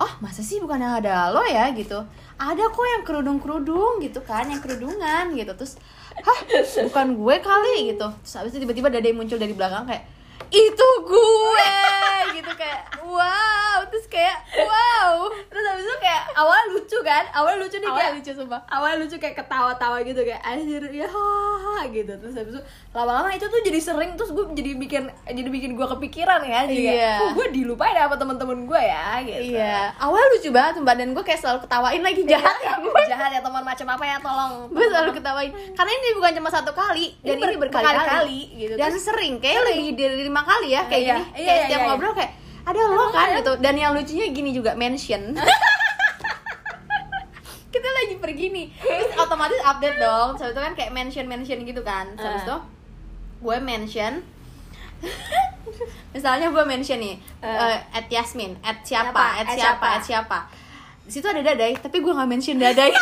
Oh 0.00 0.12
masa 0.24 0.40
sih 0.40 0.60
bukan 0.60 0.80
yang 0.80 0.94
ada 1.00 1.32
lo 1.32 1.42
ya? 1.48 1.72
Gitu. 1.72 1.96
Ada 2.40 2.72
kok 2.72 2.86
yang 2.88 3.02
kerudung 3.04 3.36
kerudung 3.40 4.00
gitu 4.00 4.20
kan 4.24 4.48
yang 4.48 4.60
kerudungan 4.60 5.32
gitu. 5.34 5.52
Terus 5.56 5.80
hah? 6.20 6.40
Bukan 6.88 7.16
gue 7.16 7.36
kali 7.40 7.96
gitu. 7.96 8.06
Terus 8.22 8.34
habis 8.36 8.52
itu 8.52 8.64
tiba-tiba 8.64 8.92
yang 8.92 9.16
muncul 9.16 9.40
dari 9.40 9.56
belakang 9.56 9.88
kayak 9.88 10.04
itu 10.50 10.88
gue 11.06 11.72
gitu 12.32 12.52
kayak 12.54 12.80
wow 13.02 13.78
terus 13.84 14.06
kayak 14.06 14.36
wow. 14.56 15.14
Terus 15.42 15.64
habis 15.66 15.82
itu 15.82 15.96
kayak 15.98 16.22
awal 16.32 16.60
lucu 16.70 16.98
kan? 17.00 17.24
Awal 17.32 17.58
lucu 17.58 17.76
nih 17.76 17.86
awalnya 17.86 18.02
kayak 18.04 18.16
lucu 18.16 18.30
sumpah. 18.32 18.60
awal 18.68 18.92
lucu 18.96 19.16
kayak 19.16 19.36
ketawa-tawa 19.36 19.98
gitu 20.00 20.20
kayak 20.20 20.42
anjir 20.42 20.82
ya 20.88 21.06
hahaha 21.06 21.88
gitu. 21.88 22.12
Terus 22.16 22.34
habis 22.34 22.52
itu 22.52 22.62
lama-lama 22.90 23.30
itu 23.30 23.44
tuh 23.44 23.60
jadi 23.60 23.80
sering 23.80 24.14
terus 24.14 24.30
gue 24.30 24.44
jadi 24.52 24.70
bikin 24.76 25.02
jadi 25.26 25.48
bikin 25.48 25.70
gue 25.72 25.86
kepikiran 25.88 26.40
ya 26.42 26.60
jadi 26.64 26.80
kayak, 26.80 26.98
Iya. 27.00 27.14
oh 27.20 27.30
gue 27.32 27.46
dilupain 27.50 27.94
sama 27.96 28.16
temen-temen 28.16 28.58
gue 28.64 28.80
ya 28.80 29.06
gitu. 29.20 29.54
Iya. 29.54 29.76
Awalnya 29.96 30.28
lucu 30.30 30.48
banget 30.50 30.72
sumpah. 30.76 30.94
Dan 30.94 31.08
gue 31.10 31.24
kayak 31.24 31.40
selalu 31.40 31.58
ketawain 31.62 32.02
lagi 32.02 32.22
jahat 32.24 32.56
ya. 32.60 32.74
Gue 32.76 33.02
jahat 33.10 33.30
ya 33.30 33.40
teman 33.40 33.62
macam 33.62 33.86
apa 33.88 34.04
ya 34.04 34.16
tolong. 34.18 34.52
Gue 34.68 34.86
selalu 34.86 35.10
ketawain. 35.12 35.50
Karena 35.72 35.90
ini 35.92 36.08
bukan 36.14 36.32
cuma 36.36 36.48
satu 36.48 36.70
kali 36.72 37.16
dan 37.20 37.34
Ini 37.34 37.40
ini, 37.40 37.56
ber- 37.56 37.60
berkali-kali. 37.64 37.96
berkali-kali 37.96 38.40
gitu. 38.56 38.74
dan 38.76 38.92
sering 38.92 39.34
kayak 39.38 39.60
lebih 39.66 39.88
dari 39.94 40.22
lima 40.22 40.42
kali 40.42 40.68
ya 40.70 40.82
kayak 40.84 41.00
Iya, 41.00 41.08
gini. 41.10 41.22
Iya, 41.22 41.32
kayak 41.32 41.48
iya, 41.48 41.62
setiap 41.64 41.80
iya. 41.80 41.86
ngobrol 41.86 42.12
kayak 42.12 42.19
ada 42.66 42.80
lo 42.86 43.10
kan 43.10 43.40
gitu 43.40 43.52
dan 43.58 43.74
yang 43.74 43.96
lucunya 43.96 44.26
gini 44.30 44.50
juga 44.52 44.76
mention. 44.76 45.32
Kita 47.70 47.86
lagi 47.86 48.14
pergi 48.18 48.46
nih. 48.50 48.66
Terus 48.76 49.14
otomatis 49.14 49.60
update 49.62 49.98
dong. 49.98 50.34
Terus 50.36 50.52
itu 50.52 50.60
kan 50.60 50.72
kayak 50.74 50.92
mention 50.92 51.24
mention 51.30 51.58
gitu 51.62 51.80
kan. 51.80 52.12
Terus 52.18 52.26
habis 52.26 52.44
itu 52.44 52.56
gue 53.40 53.56
mention. 53.62 54.12
Misalnya 56.14 56.50
gue 56.50 56.64
mention 56.66 56.98
nih 57.00 57.16
eh, 57.40 57.76
at 57.94 58.06
Yasmin 58.10 58.58
at 58.60 58.84
siapa 58.84 59.14
Siapa? 59.14 59.40
at 59.40 59.46
siapa 59.46 59.56
siapa? 59.56 59.86
at 59.88 60.02
siapa. 60.04 60.38
Di 61.06 61.10
situ 61.14 61.26
ada 61.30 61.40
dadai 61.40 61.78
tapi 61.78 62.02
gue 62.02 62.12
nggak 62.12 62.28
mention 62.28 62.58
dadai. 62.60 62.90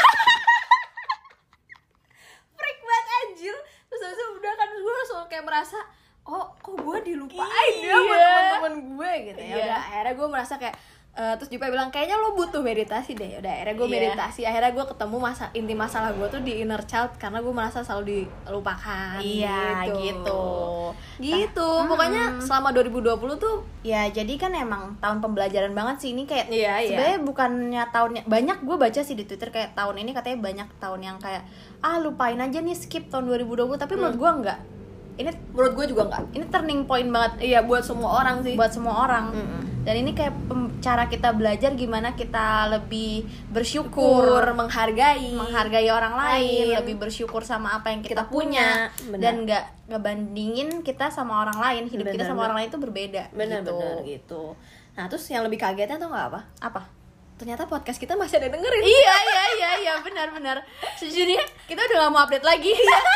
Freak 2.58 2.78
banget 2.78 3.06
anjir. 3.24 3.56
Terus 3.88 4.00
habis 4.04 4.18
itu 4.20 4.24
udah 4.36 4.52
kan 4.54 4.68
gue 4.70 4.92
langsung 4.94 5.18
kayak 5.26 5.44
merasa 5.48 5.78
oh 6.28 6.44
kok 6.54 6.76
gue 6.76 6.98
dilupain 7.02 7.74
ya 7.78 7.90
sama 7.90 8.04
Iya. 8.06 8.28
teman-teman 8.28 8.74
gue 8.86 9.12
gitu 9.26 9.40
ya 9.40 9.48
Iya. 9.48 9.64
udah 9.64 9.80
akhirnya 9.82 10.14
gue 10.14 10.28
merasa 10.28 10.54
kayak 10.56 10.76
eh, 11.10 11.34
terus 11.34 11.50
Jupa 11.50 11.66
bilang 11.66 11.88
kayaknya 11.88 12.14
lo 12.14 12.30
butuh 12.30 12.60
meditasi 12.60 13.10
deh 13.12 13.42
udah 13.42 13.50
akhirnya 13.50 13.74
gue 13.74 13.86
Iya. 13.86 13.94
meditasi 13.98 14.40
akhirnya 14.44 14.70
gue 14.70 14.86
ketemu 14.86 15.16
masa 15.18 15.44
inti 15.50 15.74
masalah 15.74 16.12
gue 16.12 16.28
tuh 16.28 16.38
di 16.38 16.60
inner 16.60 16.78
child 16.84 17.16
karena 17.16 17.40
gue 17.40 17.50
merasa 17.50 17.80
selalu 17.80 18.22
dilupakan 18.44 19.18
Iya, 19.18 19.88
gitu. 19.88 20.42
gitu 21.18 21.70
Nah, 21.74 21.86
pokoknya 21.86 22.22
selama 22.38 22.70
2020 22.70 23.08
tuh 23.36 23.56
Ya 23.80 24.06
jadi 24.06 24.30
kan 24.36 24.52
emang 24.52 24.94
tahun 24.98 25.18
pembelajaran 25.18 25.72
banget 25.72 25.96
sih 25.98 26.10
ini 26.12 26.22
kayak 26.22 26.46
Iya, 26.48 26.74
iya. 26.76 26.88
sebenarnya 26.88 27.18
bukannya 27.20 27.82
tahunnya 27.88 28.22
banyak 28.24 28.58
gue 28.62 28.76
baca 28.76 29.00
sih 29.00 29.16
di 29.16 29.24
Twitter 29.24 29.48
kayak 29.48 29.74
tahun 29.74 29.98
ini 29.98 30.12
katanya 30.12 30.38
banyak 30.38 30.68
tahun 30.78 31.00
yang 31.02 31.16
kayak 31.16 31.42
ah 31.80 31.96
lupain 31.96 32.36
aja 32.36 32.58
nih 32.58 32.74
skip 32.74 33.08
tahun 33.08 33.26
2020 33.26 33.74
tapi 33.76 33.96
menurut 33.96 34.14
gue 34.14 34.30
enggak. 34.36 34.60
Ini 35.18 35.30
menurut 35.50 35.72
gue 35.74 35.86
juga 35.90 36.02
enggak 36.06 36.22
ini 36.30 36.44
turning 36.46 36.80
point 36.86 37.10
banget 37.10 37.32
iya 37.42 37.58
buat 37.60 37.82
semua 37.82 38.22
orang 38.22 38.40
sih 38.40 38.54
buat 38.54 38.70
semua 38.70 38.94
orang. 39.02 39.34
Mm-mm. 39.34 39.62
Dan 39.82 39.94
ini 39.98 40.12
kayak 40.12 40.36
cara 40.78 41.08
kita 41.08 41.32
belajar 41.32 41.72
gimana 41.74 42.12
kita 42.12 42.68
lebih 42.70 43.24
syukur 43.66 44.22
bersyukur, 44.22 44.44
menghargai 44.54 45.32
menghargai 45.32 45.88
orang 45.88 46.14
lain, 46.14 46.70
Lain. 46.70 46.76
lebih 46.78 47.00
bersyukur 47.00 47.42
sama 47.42 47.74
apa 47.74 47.90
yang 47.90 48.04
kita, 48.04 48.22
Kita 48.22 48.24
punya. 48.28 48.92
punya, 48.94 49.10
Benar. 49.10 49.18
dan 49.18 49.34
nggak 49.42 49.64
ngebandingin 49.88 50.68
kita 50.82 51.10
sama 51.10 51.42
orang 51.42 51.58
lain. 51.58 51.82
Hidup 51.88 52.06
kita 52.06 52.20
Benar, 52.20 52.28
sama 52.28 52.36
benar. 52.36 52.46
orang 52.46 52.56
lain 52.62 52.68
itu 52.68 52.78
berbeda. 52.78 53.22
bener-bener 53.34 53.96
gitu. 54.06 54.06
gitu 54.06 54.42
nah 54.94 55.06
terus 55.06 55.30
yang 55.30 55.46
lebih 55.46 55.62
kagetnya 55.62 55.94
tuh 55.94 56.10
nggak 56.10 56.26
apa 56.26 56.40
Apa? 56.58 56.82
Ternyata 57.38 57.64
podcast 57.64 57.96
kita 57.96 58.18
masih 58.18 58.42
ada 58.42 58.50
dengerin. 58.50 58.82
Iya 58.82 59.14
iya 59.22 59.44
iya 59.54 59.70
iya 59.78 59.94
benar 60.02 60.34
benar. 60.34 60.56
Sejujurnya 60.98 61.38
kita 61.64 61.80
udah 61.80 61.96
gak 62.02 62.12
mau 62.12 62.20
update 62.26 62.42
lagi. 62.42 62.74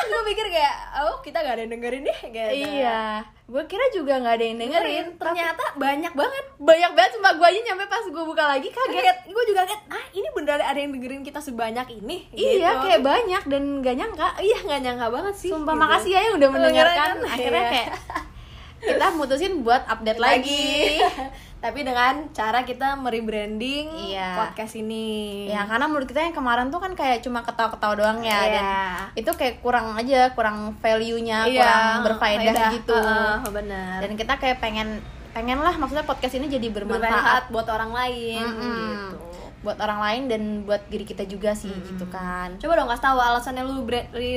Gue 0.08 0.22
pikir 0.30 0.46
kayak 0.48 0.74
oh 1.02 1.18
kita 1.20 1.42
gak 1.42 1.58
ada 1.58 1.62
yang 1.66 1.72
dengerin 1.74 2.02
deh 2.06 2.18
gitu. 2.30 2.52
iya. 2.72 3.26
Gue 3.42 3.68
kira 3.68 3.84
juga 3.92 4.16
nggak 4.16 4.34
ada 4.38 4.44
yang 4.46 4.58
dengerin 4.58 5.06
dengerin 5.12 5.20
ternyata 5.20 5.64
banyak 5.76 6.12
banget. 6.14 6.44
Banyak 6.56 6.90
banget 6.94 7.10
cuma 7.18 7.30
gue 7.34 7.46
aja 7.50 7.60
nyampe 7.66 7.84
pas 7.84 8.04
gue 8.06 8.24
buka 8.24 8.44
lagi 8.46 8.68
kaget. 8.70 8.96
Kaget. 8.96 9.18
Gue 9.28 9.44
juga 9.44 9.60
kaget 9.66 9.80
ah 9.90 10.04
ini 10.14 10.28
beneran 10.32 10.62
ada 10.62 10.78
yang 10.78 10.92
dengerin 10.94 11.22
kita 11.22 11.40
sebanyak 11.42 11.86
ini? 11.92 12.16
Iya 12.32 12.70
Gitu. 12.72 12.82
kayak 12.86 13.00
banyak 13.02 13.42
dan 13.50 13.62
gak 13.82 13.96
nyangka. 13.98 14.28
Iya 14.38 14.58
nggak 14.62 14.80
nyangka 14.80 15.06
banget 15.10 15.34
sih 15.36 15.50
sumpah 15.50 15.74
gitu. 15.74 15.82
makasih 15.82 16.10
ya 16.14 16.20
yang 16.30 16.34
udah 16.38 16.48
mendengarkan. 16.48 17.10
Akhirnya 17.26 17.64
iya. 17.66 17.72
kayak 17.74 17.88
kita 18.82 19.06
mutusin 19.14 19.62
buat 19.62 19.86
update 19.86 20.18
lagi, 20.18 20.98
tapi 21.62 21.80
dengan 21.80 22.26
cara 22.28 22.66
kita 22.66 22.98
merebranding 22.98 23.86
Iya. 24.10 24.34
podcast 24.34 24.74
ini 24.74 25.46
ya 25.46 25.62
karena 25.64 25.86
menurut 25.86 26.04
kita 26.04 26.18
yang 26.20 26.34
kemarin 26.34 26.68
tuh 26.68 26.76
kan 26.76 26.92
kayak 26.92 27.22
cuma 27.22 27.40
ketawa-ketawa 27.40 27.94
doang 27.94 28.18
ya 28.20 28.34
Iya. 28.36 28.50
dan 28.50 28.64
itu 29.14 29.30
kayak 29.30 29.62
kurang 29.62 29.94
aja 29.94 30.34
kurang 30.34 30.74
value 30.76 31.22
nya 31.22 31.46
Iya, 31.46 31.62
kurang 31.62 31.86
berfaedah 32.04 32.50
faedah. 32.50 32.70
gitu 32.74 32.98
Heeh, 32.98 33.36
benar 33.48 33.98
dan 34.02 34.10
kita 34.12 34.34
kayak 34.36 34.58
pengen 34.58 34.98
pengen 35.32 35.56
lah 35.56 35.72
maksudnya 35.72 36.02
podcast 36.02 36.34
ini 36.34 36.44
jadi 36.46 36.68
bermanfaat 36.68 37.08
bermanfaat 37.08 37.44
buat 37.48 37.64
orang 37.66 37.90
lain 37.94 38.42
Mm-mm. 38.42 38.58
gitu 38.58 39.16
buat 39.62 39.78
orang 39.78 39.98
lain 39.98 40.22
dan 40.26 40.42
buat 40.62 40.82
diri 40.86 41.02
kita 41.02 41.22
juga 41.24 41.54
sih 41.54 41.70
gitu 41.70 42.02
kan 42.06 42.58
coba 42.58 42.74
dong 42.74 42.86
kasih 42.86 43.04
tahu 43.04 43.18
alasannya 43.18 43.62
lu 43.62 43.86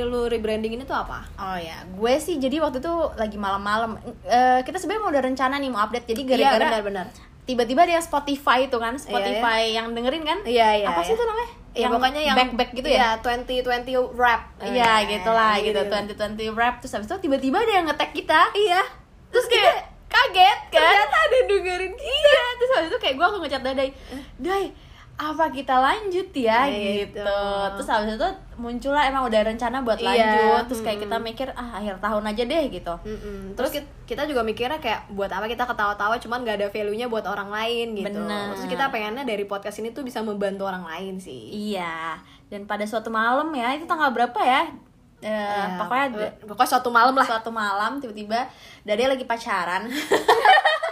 lu 0.05 0.20
rebranding 0.25 0.72
ini 0.72 0.84
tuh 0.84 0.94
apa 0.96 1.25
Oh 1.36 1.58
ya, 1.58 1.82
gue 1.84 2.13
sih 2.17 2.38
jadi 2.38 2.58
waktu 2.60 2.77
itu 2.77 2.89
lagi 3.13 3.36
malam-malam. 3.36 3.98
Eh, 4.24 4.60
kita 4.62 4.77
sebenarnya 4.77 5.01
mau 5.01 5.10
ada 5.10 5.22
rencana 5.22 5.55
nih 5.55 5.67
mau 5.67 5.82
update. 5.82 6.05
Jadi 6.05 6.22
gara-gara 6.24 6.46
Iya, 6.55 6.62
benar-benar. 6.72 7.05
tiba-tiba 7.44 7.79
ada 7.84 7.94
yang 7.94 8.01
Spotify 8.01 8.65
itu 8.65 8.77
kan, 8.77 8.94
Spotify 8.96 9.62
yang 9.72 9.91
dengerin 9.91 10.24
kan? 10.24 10.39
Iya, 10.41 10.67
iya, 10.79 10.88
Apa 10.88 11.01
sih 11.01 11.12
iya. 11.12 11.17
itu 11.17 11.24
namanya? 11.24 11.50
Ya 11.74 11.88
pokoknya 11.89 12.22
yang 12.24 12.36
back 12.36 12.51
back 12.55 12.70
gitu 12.72 12.88
ya? 12.88 12.98
Iya, 12.98 13.10
2020 13.20 14.15
rap. 14.15 14.41
Iya, 14.60 14.91
Eh, 14.96 15.00
gitulah 15.12 15.53
gitu. 15.60 15.75
gitu. 15.75 15.91
2020 15.91 16.55
rap 16.55 16.75
terus 16.79 16.94
habis 16.94 17.08
itu 17.08 17.17
tiba-tiba 17.20 17.58
ada 17.60 17.74
yang 17.74 17.86
nge-tag 17.86 18.12
kita. 18.12 18.41
Iya. 18.53 18.82
Terus 19.29 19.46
kayak 19.46 19.75
kaget 20.08 20.60
kan? 20.70 20.79
Ternyata 20.79 21.17
ada 21.20 21.36
yang 21.36 21.48
dengerin 21.50 21.94
Iya, 21.98 22.41
terus 22.55 22.72
habis 22.74 22.89
itu 22.89 23.00
kayak 23.00 23.15
gue 23.15 23.25
aku 23.25 23.38
ngechat 23.41 23.62
Dai, 23.62 23.89
Dai, 24.38 24.63
apa 25.15 25.48
kita 25.48 25.72
lanjut 25.74 26.27
ya 26.29 26.67
Gitu. 26.67 27.15
gitu. 27.15 27.39
Terus 27.72 27.88
habis 27.88 28.13
itu 28.13 28.29
muncullah 28.55 29.03
emang 29.05 29.24
udah 29.24 29.41
rencana 29.43 29.79
buat 29.79 29.95
Iya, 29.95 30.12
lanjut. 30.12 30.63
Terus 30.67 30.81
kayak 30.81 31.00
kita 31.01 31.17
mikir 31.17 31.48
ah 31.51 31.79
akhir 31.79 31.98
tahun 31.98 32.24
aja 32.25 32.43
deh 32.43 32.63
gitu. 32.67 32.93
Terus 33.53 33.72
kit- 33.72 33.91
kita 34.03 34.24
juga 34.24 34.41
mikirnya 34.41 34.75
kayak 34.77 35.07
buat 35.10 35.29
apa 35.29 35.45
kita 35.45 35.63
ketawa-tawa 35.63 36.15
cuman 36.17 36.43
gak 36.43 36.57
ada 36.57 36.67
value-nya 36.67 37.07
buat 37.07 37.24
orang 37.24 37.48
lain 37.48 37.95
gitu. 37.95 38.12
Bener. 38.12 38.51
Terus 38.53 38.67
kita 38.67 38.89
pengennya 38.89 39.24
dari 39.24 39.43
podcast 39.43 39.79
ini 39.79 39.89
tuh 39.89 40.01
bisa 40.01 40.19
membantu 40.19 40.63
orang 40.63 40.84
lain 40.84 41.15
sih. 41.17 41.72
Iya. 41.72 42.19
Dan 42.45 42.63
pada 42.63 42.84
suatu 42.84 43.07
malam 43.07 43.50
ya, 43.51 43.72
itu 43.72 43.84
tanggal 43.86 44.12
berapa 44.12 44.38
ya? 44.38 44.67
Eh, 45.17 45.31
Ya, 45.31 45.79
pokoknya 45.79 46.05
pokoknya 46.43 46.69
suatu 46.69 46.91
malam 46.91 47.15
lah. 47.15 47.24
suatu 47.25 47.50
malam 47.50 47.98
tiba-tiba 47.98 48.51
Dade 48.84 49.07
lagi 49.07 49.24
pacaran. 49.24 49.88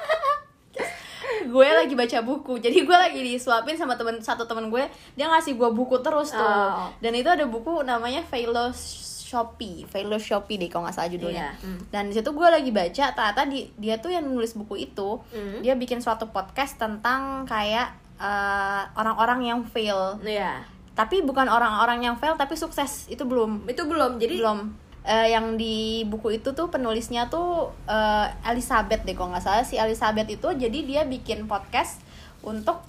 gue 1.53 1.67
lagi 1.69 1.93
baca 1.93 2.17
buku 2.19 2.57
jadi 2.57 2.81
gue 2.81 2.97
lagi 2.97 3.21
disuapin 3.21 3.77
sama 3.77 3.93
temen 3.93 4.17
satu 4.19 4.43
temen 4.43 4.67
gue 4.67 4.81
dia 5.13 5.25
ngasih 5.27 5.53
gue 5.53 5.69
buku 5.71 6.01
terus 6.01 6.33
tuh 6.33 6.41
Oh. 6.41 6.89
dan 6.97 7.13
itu 7.13 7.27
ada 7.27 7.45
buku 7.45 7.81
namanya 7.81 8.25
Philosophy 8.25 9.85
Philosophy 9.85 10.57
deh 10.57 10.65
kalau 10.65 10.83
nggak 10.83 10.95
salah 10.95 11.07
judulnya 11.07 11.53
Iya, 11.53 11.61
hmm. 11.61 11.79
dan 11.89 12.03
di 12.05 12.13
situ 12.13 12.29
gue 12.29 12.47
lagi 12.47 12.69
baca 12.69 13.05
ternyata 13.11 13.41
di, 13.45 13.69
dia 13.75 13.97
tuh 13.97 14.09
yang 14.09 14.25
nulis 14.25 14.53
buku 14.53 14.81
itu 14.81 15.21
Hmm. 15.29 15.61
dia 15.61 15.73
bikin 15.73 15.99
suatu 15.99 16.27
podcast 16.27 16.75
tentang 16.75 17.45
kayak 17.45 17.93
eh, 18.15 18.83
orang-orang 18.95 19.45
yang 19.45 19.59
fail 19.63 20.17
Iya. 20.19 20.65
tapi 20.93 21.21
bukan 21.21 21.45
orang-orang 21.45 22.01
yang 22.03 22.15
fail 22.15 22.33
tapi 22.33 22.53
sukses 22.53 23.05
itu 23.07 23.21
belum 23.21 23.65
Itu 23.65 23.83
belum. 23.83 24.17
Jadi 24.17 24.37
belum 24.37 24.59
Eh, 25.03 25.27
yang 25.29 25.59
di 25.59 25.75
buku 26.03 26.31
itu 26.33 26.49
tuh 26.49 26.67
penulisnya 26.67 27.27
tuh 27.27 27.67
eh, 27.85 28.27
Elizabeth 28.45 29.03
deh 29.03 29.11
kalau 29.11 29.29
nggak 29.29 29.43
salah 29.43 29.59
si 29.61 29.75
Elizabeth 29.75 30.31
itu 30.31 30.47
jadi 30.47 30.79
dia 30.81 31.01
bikin 31.03 31.43
podcast 31.43 31.99
untuk 32.39 32.79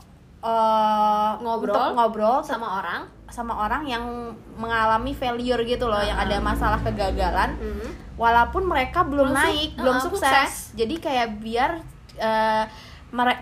eh, 0.40 1.30
Ngobrol. 1.36 1.74
untuk 1.74 1.90
ngobrol 1.92 2.38
sama 2.40 2.78
orang. 2.78 3.02
sama 3.26 3.50
orang 3.58 3.82
yang 3.82 4.04
mengalami 4.54 5.10
failure 5.10 5.58
gitu 5.60 5.90
loh 5.90 5.98
yang 5.98 6.14
ada 6.14 6.38
masalah 6.38 6.78
kegagalan 6.78 7.50
Mhm. 7.58 8.14
walaupun 8.14 8.62
mereka 8.62 9.02
belum, 9.02 9.34
Belum 9.34 9.34
naik 9.34 9.74
belum 9.74 9.90
uh, 9.90 9.98
sukses. 9.98 10.22
sukses. 10.22 10.52
jadi 10.72 10.94
kayak 10.96 11.28
biar 11.40 11.82
mere- 12.14 12.70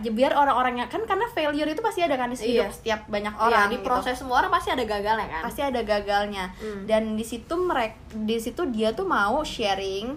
biar 0.05 0.33
orang-orang 0.33 0.75
yang 0.77 0.89
kan 0.89 1.01
karena 1.03 1.25
failure 1.27 1.65
itu 1.67 1.81
pasti 1.81 2.01
ada 2.01 2.15
kan 2.15 2.29
di 2.29 2.37
hidup 2.37 2.69
Iya. 2.69 2.71
setiap 2.71 3.01
banyak 3.07 3.31
Iya, 3.31 3.41
orang 3.43 3.67
di 3.67 3.75
gitu 3.75 3.87
proses 3.87 4.15
semua 4.15 4.37
orang 4.39 4.51
pasti 4.51 4.69
ada 4.69 4.85
gagalnya 4.85 5.27
kan. 5.27 5.43
pasti 5.43 5.61
ada 5.61 5.81
gagalnya 5.83 6.45
Hmm. 6.55 6.85
dan 6.85 7.03
di 7.13 7.23
situ 7.23 7.55
mereka 7.57 7.97
di 8.13 8.37
situ 8.37 8.63
dia 8.69 8.91
tuh 8.91 9.05
mau 9.05 9.41
sharing 9.43 10.13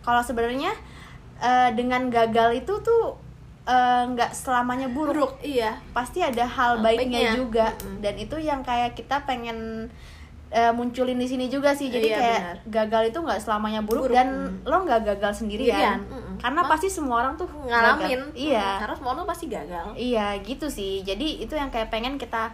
kalau 0.00 0.20
sebenarnya 0.20 0.72
eh, 1.36 1.70
dengan 1.72 2.08
gagal 2.08 2.56
itu 2.56 2.72
tuh 2.80 3.20
eh, 3.62 4.02
nggak 4.06 4.30
selamanya 4.30 4.88
buruk. 4.88 5.36
Iya. 5.38 5.76
pasti 5.90 6.20
ada 6.20 6.44
hal 6.46 6.80
baiknya 6.80 7.04
baiknya. 7.26 7.32
juga 7.34 7.66
Mm-mm. 7.74 8.00
dan 8.00 8.14
itu 8.14 8.36
yang 8.38 8.60
kayak 8.60 8.92
kita 8.92 9.20
pengen 9.22 9.88
eh, 10.50 10.70
munculin 10.70 11.16
di 11.16 11.26
sini 11.26 11.46
juga 11.46 11.72
sih 11.72 11.88
jadi 11.88 12.06
Iya, 12.06 12.16
kayak 12.16 12.40
benar. 12.40 12.56
gagal 12.70 13.02
itu 13.06 13.18
nggak 13.18 13.36
selamanya 13.38 13.80
buruk, 13.80 14.06
Buruk, 14.06 14.14
dan 14.14 14.28
mm. 14.54 14.64
lo 14.64 14.76
nggak 14.80 15.00
gagal 15.06 15.32
sendirian 15.36 15.74
Sendirian, 15.74 16.00
mm-mm. 16.06 16.23
Karena 16.36 16.60
Ma- 16.60 16.68
pasti 16.68 16.88
semua 16.88 17.16
orang 17.18 17.34
tuh 17.34 17.46
Ngalamin. 17.46 18.20
gagal. 18.20 18.22
iya 18.34 18.66
Mhm. 18.68 18.80
Karena 18.80 18.94
semua 18.94 19.10
orang 19.12 19.26
pasti 19.26 19.46
gagal. 19.46 19.86
Iya 19.94 20.26
gitu 20.40 20.66
sih. 20.68 21.00
Jadi 21.00 21.40
itu 21.40 21.52
yang 21.52 21.68
kayak 21.68 21.88
pengen 21.88 22.14
kita 22.14 22.50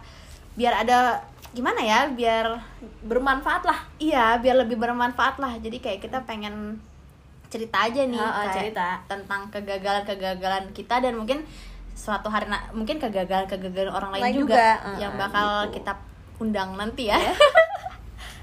biar 0.51 0.73
ada 0.77 1.21
gimana 1.51 1.79
ya 1.79 2.07
biar 2.07 2.47
Bermanfaat 3.01 3.63
lah. 3.63 3.79
iya 3.97 4.37
biar 4.37 4.55
lebih 4.57 4.75
bermanfaat 4.75 5.35
lah. 5.37 5.55
Jadi 5.57 5.77
kayak 5.77 5.99
kita 6.01 6.21
pengen 6.21 6.79
cerita 7.47 7.83
aja 7.83 8.01
nih 8.01 8.15
Ha-ha, 8.15 8.47
kayak 8.47 8.55
cerita. 8.71 8.87
tentang 9.05 9.41
kegagalan-kegagalan 9.49 10.71
kita 10.71 10.97
dan 10.97 11.13
mungkin 11.13 11.43
suatu 11.93 12.27
hari 12.27 12.47
na- 12.47 12.71
mungkin 12.71 12.95
kegagalan-kegagalan 12.97 13.91
orang 13.91 14.11
lain 14.11 14.23
Lain 14.23 14.35
juga, 14.39 14.79
juga. 14.79 14.97
yang 14.97 15.13
bakal 15.15 15.47
gitu. 15.65 15.75
kita 15.77 15.93
undang 16.37 16.73
nanti 16.73 17.07
ya. 17.07 17.19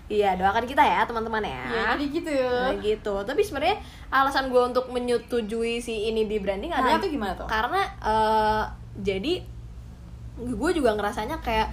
Iya, 0.09 0.41
doakan 0.41 0.65
kita 0.65 0.81
ya 0.81 1.05
teman-teman 1.05 1.45
ya. 1.45 1.63
Ya, 1.69 1.85
jadi 1.93 2.05
gitu. 2.09 2.33
Nah, 2.33 2.75
gitu. 2.81 3.15
Tapi 3.29 3.41
sebenarnya 3.45 3.77
alasan 4.09 4.49
gue 4.49 4.63
untuk 4.65 4.89
menyetujui 4.89 5.85
si 5.85 6.09
ini 6.09 6.25
di 6.25 6.41
branding 6.41 6.73
Nah, 6.73 6.81
adalah 6.81 6.97
itu 6.97 7.13
gimana 7.13 7.33
tuh? 7.37 7.45
Karena 7.45 7.85
eh, 8.01 8.63
jadi 9.05 9.45
gue 10.39 10.71
juga 10.73 10.97
ngerasanya 10.97 11.43
kayak 11.45 11.69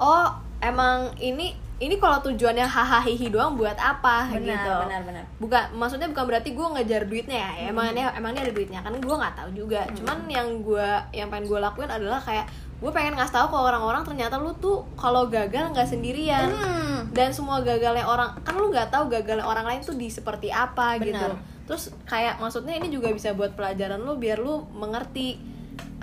oh 0.00 0.32
emang 0.62 1.12
ini 1.20 1.52
ini 1.82 1.98
kalau 1.98 2.22
tujuannya 2.22 2.62
hahaha 2.62 3.10
doang 3.28 3.58
buat 3.58 3.74
apa 3.74 4.30
Benar, 4.30 4.46
gitu. 4.46 4.74
benar, 4.86 5.00
benar. 5.02 5.24
Bukan 5.42 5.62
maksudnya 5.74 6.06
bukan 6.06 6.24
berarti 6.30 6.54
gue 6.54 6.66
ngejar 6.78 7.02
duitnya 7.10 7.36
ya. 7.36 7.50
Hmm. 7.50 7.70
Emangnya 7.74 8.14
emangnya 8.14 8.46
ada 8.46 8.54
duitnya 8.54 8.80
kan 8.80 8.94
gue 8.94 9.16
nggak 9.20 9.34
tahu 9.34 9.50
juga. 9.52 9.82
Cuman 9.92 10.24
yang 10.30 10.62
gue 10.62 10.88
yang 11.10 11.28
pengen 11.28 11.50
gue 11.50 11.58
lakuin 11.58 11.90
adalah 11.90 12.22
kayak 12.22 12.46
gue 12.84 12.92
pengen 12.92 13.16
ngasih 13.16 13.32
tahu 13.32 13.46
ke 13.48 13.56
orang-orang 13.56 14.04
ternyata 14.04 14.36
lu 14.36 14.52
tuh 14.60 14.84
kalau 15.00 15.32
gagal 15.32 15.72
nggak 15.72 15.88
sendirian. 15.88 16.52
Hmm. 16.52 17.08
dan 17.16 17.32
semua 17.32 17.64
gagalnya 17.64 18.04
orang 18.04 18.36
kan 18.44 18.58
lu 18.60 18.68
nggak 18.68 18.92
tahu 18.92 19.08
gagalnya 19.08 19.46
orang 19.46 19.64
lain 19.64 19.80
tuh 19.80 19.96
di 19.96 20.12
seperti 20.12 20.52
apa 20.52 21.00
Benar. 21.00 21.06
gitu 21.08 21.28
terus 21.64 21.84
kayak 22.04 22.36
maksudnya 22.42 22.76
ini 22.76 22.92
juga 22.92 23.08
bisa 23.08 23.32
buat 23.32 23.56
pelajaran 23.56 24.02
lu 24.02 24.20
biar 24.20 24.36
lu 24.36 24.68
mengerti 24.76 25.54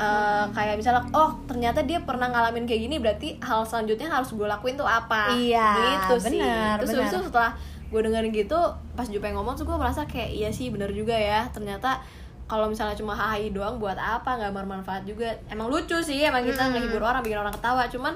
Eh, 0.02 0.46
kayak 0.58 0.82
misalnya 0.82 1.06
oh 1.14 1.38
ternyata 1.46 1.86
dia 1.86 2.02
pernah 2.02 2.26
ngalamin 2.26 2.66
kayak 2.66 2.90
gini 2.90 2.98
berarti 2.98 3.38
hal 3.38 3.62
selanjutnya 3.62 4.10
harus 4.10 4.34
gue 4.34 4.48
lakuin 4.50 4.74
tuh 4.74 4.88
apa? 4.88 5.30
Iya, 5.38 5.70
gitu 5.78 6.16
sih. 6.26 6.42
terus 6.82 6.90
itu 6.90 7.20
setelah 7.30 7.54
gue 7.92 8.02
dengerin 8.02 8.34
gitu 8.34 8.58
pas 8.98 9.06
Jupe 9.06 9.30
ngomong 9.30 9.54
tuh 9.54 9.68
gue 9.68 9.78
merasa 9.78 10.08
kayak 10.10 10.32
iya 10.34 10.50
sih 10.50 10.74
bener 10.74 10.90
juga 10.96 11.14
ya 11.14 11.46
ternyata 11.54 12.02
kalau 12.52 12.68
misalnya 12.68 12.92
cuma 12.94 13.16
hahaha 13.16 13.48
doang 13.50 13.80
buat 13.80 13.96
apa 13.96 14.28
nggak 14.36 14.52
bermanfaat 14.52 15.08
juga 15.08 15.32
emang 15.48 15.72
lucu 15.72 15.96
sih 15.98 16.20
emang 16.22 16.44
kita 16.44 16.60
Hmm. 16.62 16.76
ngehibur 16.76 17.00
orang 17.00 17.24
bikin 17.24 17.40
orang 17.40 17.56
ketawa 17.56 17.88
cuman 17.88 18.12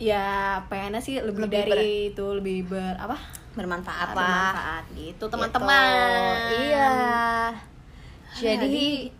ya 0.00 0.56
pengennya 0.64 0.96
sih 0.96 1.20
lebih, 1.20 1.44
Lebih 1.44 1.60
dari 1.68 1.92
itu 2.08 2.24
lebih 2.24 2.64
ber 2.64 2.96
apa 2.96 3.20
Bermanfaat 3.52 4.08
lah. 4.10 4.16
bermanfaat 4.16 4.84
Gitu. 4.90 5.12
gitu 5.12 5.24
teman-teman 5.28 6.32
Iya. 6.56 6.92
Jadi 8.32 9.10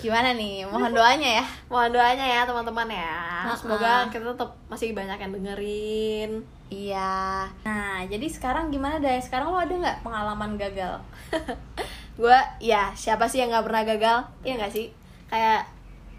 gimana 0.00 0.32
nih? 0.32 0.64
Mohon 0.64 0.96
doanya 0.96 1.30
ya. 1.42 1.46
mohon 1.68 1.92
doanya 1.92 2.24
ya 2.24 2.40
teman-teman 2.42 2.88
ya 2.88 3.20
semoga 3.52 4.08
kita 4.08 4.32
tetap 4.32 4.56
masih 4.66 4.96
banyak 4.96 5.18
yang 5.18 5.32
dengerin 5.34 6.30
Iya. 6.70 7.50
Nah, 7.66 7.98
jadi 8.06 8.24
sekarang 8.24 8.70
gimana 8.70 8.96
deh? 8.96 9.18
Sekarang 9.18 9.50
lo 9.50 9.58
ada 9.58 9.74
nggak 9.74 10.00
pengalaman 10.00 10.54
gagal? 10.54 11.02
gue 12.20 12.38
ya 12.60 12.92
siapa 12.92 13.24
sih 13.32 13.40
yang 13.40 13.48
nggak 13.48 13.64
pernah 13.64 13.82
gagal? 13.88 14.18
Iya 14.44 14.54
nggak 14.60 14.72
sih? 14.76 14.86
Kayak 15.32 15.64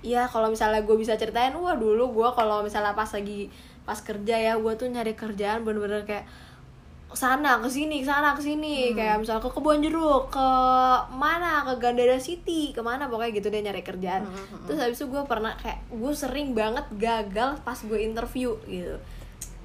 ya 0.02 0.26
kalau 0.26 0.50
misalnya 0.50 0.82
gue 0.82 0.98
bisa 0.98 1.14
ceritain 1.14 1.54
wah 1.54 1.78
dulu 1.78 2.10
gue 2.10 2.30
kalau 2.34 2.66
misalnya 2.66 2.98
pas 2.98 3.06
lagi 3.14 3.54
pas 3.86 4.02
kerja 4.02 4.34
ya 4.34 4.54
gue 4.58 4.74
tuh 4.74 4.90
nyari 4.90 5.14
kerjaan 5.14 5.62
bener-bener 5.62 6.02
kayak 6.10 6.26
sana 7.12 7.60
ke 7.62 7.70
sini 7.70 8.02
sana 8.02 8.34
ke 8.34 8.42
sini. 8.42 8.98
Kayak 8.98 9.22
misalnya 9.22 9.46
ke 9.46 9.52
kebun 9.54 9.84
jeruk 9.86 10.34
ke 10.34 10.48
mana? 11.14 11.62
Ke 11.70 11.78
Gandara 11.78 12.18
City 12.18 12.74
ke 12.74 12.82
mana 12.82 13.06
pokoknya 13.06 13.38
gitu 13.38 13.48
deh 13.54 13.62
nyari 13.62 13.86
kerjaan. 13.86 14.26
Terus 14.66 14.82
habis 14.82 14.98
itu 14.98 15.06
gue 15.06 15.22
pernah 15.30 15.54
kayak 15.62 15.86
gue 15.94 16.14
sering 16.18 16.58
banget 16.58 16.90
gagal 16.98 17.62
pas 17.62 17.78
gue 17.78 18.00
interview 18.02 18.58
gitu 18.66 18.98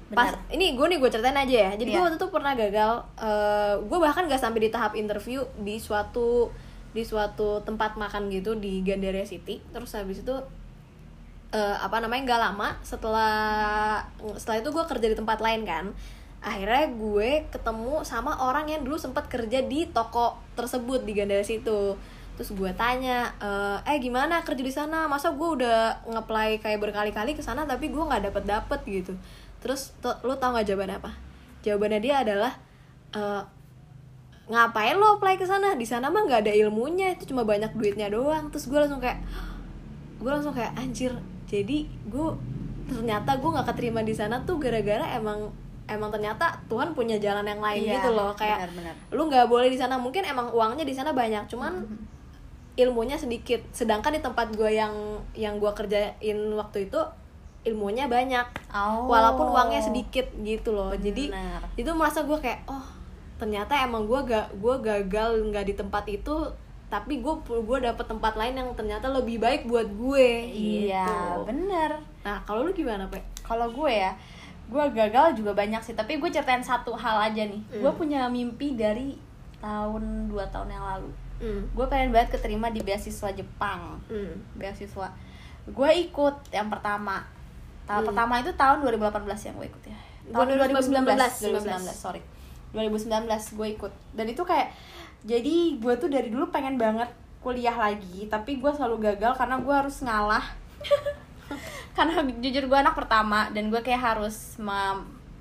pas 0.07 0.31
Benar. 0.31 0.55
ini 0.55 0.71
gue 0.71 0.85
nih 0.87 0.97
gue 1.03 1.09
ceritain 1.11 1.35
aja 1.35 1.55
ya. 1.67 1.71
Jadi 1.75 1.89
gue 1.91 1.99
Iya. 1.99 2.05
waktu 2.07 2.15
itu 2.15 2.27
pernah 2.31 2.53
gagal 2.55 2.91
eh 3.19 3.73
gue 3.81 3.97
bahkan 3.99 4.23
gak 4.25 4.39
sampai 4.39 4.59
di 4.63 4.69
tahap 4.71 4.95
interview 4.95 5.43
di 5.59 5.75
suatu 5.77 6.47
di 6.95 7.03
suatu 7.03 7.59
tempat 7.61 7.99
makan 7.99 8.31
gitu 8.31 8.55
di 8.55 8.79
Gandaria 8.81 9.27
City. 9.27 9.59
Terus 9.69 9.91
habis 9.93 10.23
itu 10.23 10.35
eh, 11.51 11.75
apa 11.77 11.99
namanya 11.99 12.23
nggak 12.27 12.41
lama 12.51 12.69
setelah 12.83 13.99
setelah 14.35 14.57
itu 14.59 14.69
gue 14.71 14.85
kerja 14.87 15.07
di 15.11 15.15
tempat 15.15 15.39
lain 15.39 15.67
kan. 15.67 15.85
Akhirnya 16.39 16.87
gue 16.93 17.43
ketemu 17.49 18.05
sama 18.05 18.31
orang 18.39 18.69
yang 18.69 18.81
dulu 18.85 18.95
sempat 18.95 19.27
kerja 19.27 19.59
di 19.65 19.89
toko 19.91 20.37
tersebut 20.55 21.03
di 21.03 21.11
Gandaria 21.11 21.43
situ. 21.43 21.99
Terus 22.37 22.53
gue 22.53 22.71
tanya 22.77 23.33
eh 23.41 23.77
eh 23.83 23.97
gimana 23.99 24.39
kerja 24.45 24.61
di 24.61 24.71
sana? 24.71 25.09
Masa 25.09 25.33
gue 25.33 25.49
udah 25.59 26.05
ngeplay 26.07 26.61
kayak 26.61 26.79
berkali-kali 26.79 27.33
ke 27.33 27.41
sana 27.41 27.65
tapi 27.65 27.89
gue 27.89 27.99
nggak 27.99 28.31
dapet 28.31 28.43
dapet 28.45 28.79
gitu 28.87 29.11
terus 29.57 29.93
lu 30.21 30.33
tau 30.37 30.53
nggak 30.53 30.67
jawabannya 30.67 30.97
apa? 30.99 31.11
Jawabannya 31.61 31.99
dia 31.99 32.15
adalah 32.21 32.53
eh 33.11 33.43
ngapain 34.47 34.95
lo 34.95 35.19
apply 35.19 35.35
ke 35.35 35.43
sana? 35.43 35.75
Di 35.75 35.83
sana 35.83 36.07
mah 36.07 36.23
nggak 36.23 36.47
ada 36.47 36.53
ilmunya 36.55 37.11
itu 37.11 37.27
cuma 37.27 37.43
banyak 37.43 37.75
duitnya 37.75 38.07
doang. 38.07 38.47
Terus 38.47 38.67
gue 38.67 38.79
langsung 38.79 38.99
kayak 38.99 39.19
gue 40.17 40.31
langsung 40.31 40.49
kayak 40.51 40.73
anjir 40.73 41.13
jadi 41.45 41.85
gue 42.09 42.27
ternyata 42.89 43.37
gue 43.37 43.49
nggak 43.53 43.67
keterima 43.69 44.01
di 44.01 44.15
sana 44.15 44.41
tuh 44.41 44.57
gara-gara 44.57 45.13
emang 45.13 45.51
emang 45.85 46.09
ternyata 46.09 46.57
Tuhan 46.67 46.91
punya 46.91 47.15
jalan 47.15 47.45
yang 47.45 47.61
lain 47.61 47.83
Iya, 47.85 47.93
gitu 47.99 48.09
loh. 48.11 48.31
Kayak 48.33 48.67
benar-benar. 48.71 48.95
lu 49.13 49.21
nggak 49.27 49.47
boleh 49.47 49.67
di 49.67 49.77
sana. 49.79 49.95
Mungkin 49.95 50.23
emang 50.23 50.51
uangnya 50.51 50.83
di 50.83 50.91
sana 50.91 51.11
banyak 51.11 51.47
cuman 51.47 51.83
ilmunya 52.77 53.15
sedikit. 53.15 53.59
Sedangkan 53.71 54.13
di 54.13 54.21
tempat 54.21 54.51
gue 54.53 54.69
yang 54.69 54.93
yang 55.33 55.57
gue 55.57 55.71
kerjain 55.71 56.37
waktu 56.53 56.87
itu 56.87 56.99
ilmunya 57.67 58.07
banyak 58.07 58.47
Oh. 58.69 59.07
walaupun 59.07 59.47
uangnya 59.47 59.81
sedikit 59.81 60.27
gitu 60.39 60.71
loh 60.71 60.91
jadi 60.91 61.31
Benar. 61.31 61.61
itu 61.75 61.89
merasa 61.91 62.21
gue 62.21 62.35
kayak 62.35 62.63
oh 62.65 62.83
ternyata 63.35 63.77
emang 63.79 64.05
gue 64.05 64.19
gak 64.25 64.49
gue 64.55 64.75
gagal 64.81 65.29
nggak 65.45 65.65
di 65.65 65.73
tempat 65.73 66.03
itu 66.05 66.35
tapi 66.87 67.19
gue 67.19 67.33
gue 67.43 67.77
dapet 67.81 68.05
tempat 68.05 68.33
lain 68.33 68.55
yang 68.55 68.69
ternyata 68.73 69.07
lebih 69.07 69.37
baik 69.37 69.67
buat 69.67 69.85
gue 69.85 70.29
Iya, 70.47 71.03
gitu. 71.03 71.43
bener. 71.45 71.99
nah 72.23 72.39
kalau 72.43 72.63
lu 72.63 72.71
gimana 72.71 73.03
pe 73.07 73.19
Kalau 73.43 73.67
gue 73.69 73.87
ya, 73.89 74.11
gue 74.67 74.83
gagal 74.91 75.31
juga 75.33 75.51
banyak 75.51 75.79
sih. 75.79 75.95
Tapi 75.95 76.15
gue 76.15 76.27
ceritain 76.27 76.59
satu 76.59 76.91
hal 76.91 77.31
aja 77.31 77.43
nih. 77.43 77.63
Hmm. 77.65 77.79
Gue 77.79 77.91
punya 77.93 78.27
mimpi 78.27 78.71
dari 78.71 79.15
tahun 79.57 80.27
dua 80.27 80.43
tahun 80.47 80.67
yang 80.69 80.83
lalu. 80.85 81.11
hmm. 81.39 81.61
Gue 81.71 81.87
pengen 81.87 82.11
banget 82.11 82.35
keterima 82.35 82.67
di 82.67 82.79
beasiswa 82.79 83.31
Jepang. 83.31 83.99
Hmm. 84.07 84.35
Beasiswa. 84.53 85.07
Gue 85.65 85.89
ikut 86.01 86.35
yang 86.51 86.67
pertama. 86.67 87.23
Tahun 87.87 88.03
Hmm. 88.03 88.09
pertama 88.11 88.33
itu 88.37 88.51
tahun 88.53 88.77
2018 88.83 89.47
yang 89.47 89.55
gue 89.55 89.67
ikut 89.67 89.83
ya. 89.87 89.97
Tahun 90.27 90.45
2019, 90.45 91.07
2019, 91.07 91.63
2019, 91.63 91.95
sorry. 91.95 92.21
2019 92.75 93.55
gue 93.55 93.67
ikut. 93.73 93.93
Dan 94.11 94.25
itu 94.27 94.43
kayak 94.43 94.75
jadi 95.23 95.55
gue 95.79 95.93
tuh 95.95 96.11
dari 96.11 96.27
dulu 96.27 96.51
pengen 96.51 96.75
banget 96.75 97.07
kuliah 97.39 97.73
lagi, 97.73 98.27
tapi 98.27 98.59
gue 98.59 98.69
selalu 98.69 99.07
gagal 99.07 99.33
karena 99.33 99.55
gue 99.57 99.71
harus 99.73 99.97
ngalah. 100.03 100.43
karena 101.97 102.21
jujur 102.37 102.67
gue 102.67 102.77
anak 102.77 102.93
pertama 102.93 103.47
dan 103.49 103.71
gue 103.71 103.81
kayak 103.81 104.03
harus 104.19 104.59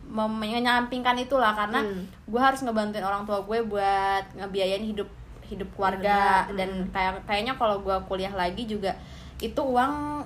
menyampingkan 0.07 1.19
itulah 1.19 1.53
karena 1.53 1.83
Hmm. 1.83 2.07
gue 2.25 2.41
harus 2.41 2.63
ngebantuin 2.63 3.03
orang 3.03 3.27
tua 3.27 3.43
gue 3.43 3.59
buat 3.67 4.25
ngebiayain 4.39 4.87
hidup 4.87 5.11
hidup 5.47 5.69
keluarga 5.75 6.47
Keluarga, 6.47 6.59
dan 6.59 6.71
kayak 6.91 7.13
kayaknya 7.27 7.55
kalau 7.55 7.83
gue 7.83 7.97
kuliah 8.07 8.35
lagi 8.35 8.67
juga 8.67 8.95
itu 9.39 9.59
uang 9.63 10.25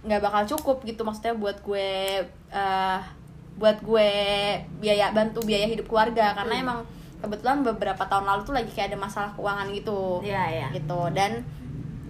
nggak 0.00 0.20
bakal 0.20 0.42
cukup 0.48 0.80
gitu 0.82 1.02
maksudnya 1.02 1.34
buat 1.34 1.60
gue 1.60 1.90
eh, 2.50 2.98
buat 3.56 3.76
gue 3.80 4.10
biaya 4.80 5.12
bantu 5.12 5.44
biaya 5.44 5.66
hidup 5.66 5.84
keluarga 5.84 6.32
karena 6.32 6.54
Hmm. 6.56 6.64
emang 6.64 6.78
kebetulan 7.20 7.60
beberapa 7.60 8.00
tahun 8.02 8.24
lalu 8.24 8.40
tuh 8.42 8.54
lagi 8.54 8.70
kayak 8.72 8.88
ada 8.90 8.98
masalah 8.98 9.30
keuangan 9.36 9.68
gitu 9.70 10.24
Iya, 10.24 10.42
iya. 10.48 10.68
gitu 10.72 11.00
dan 11.12 11.44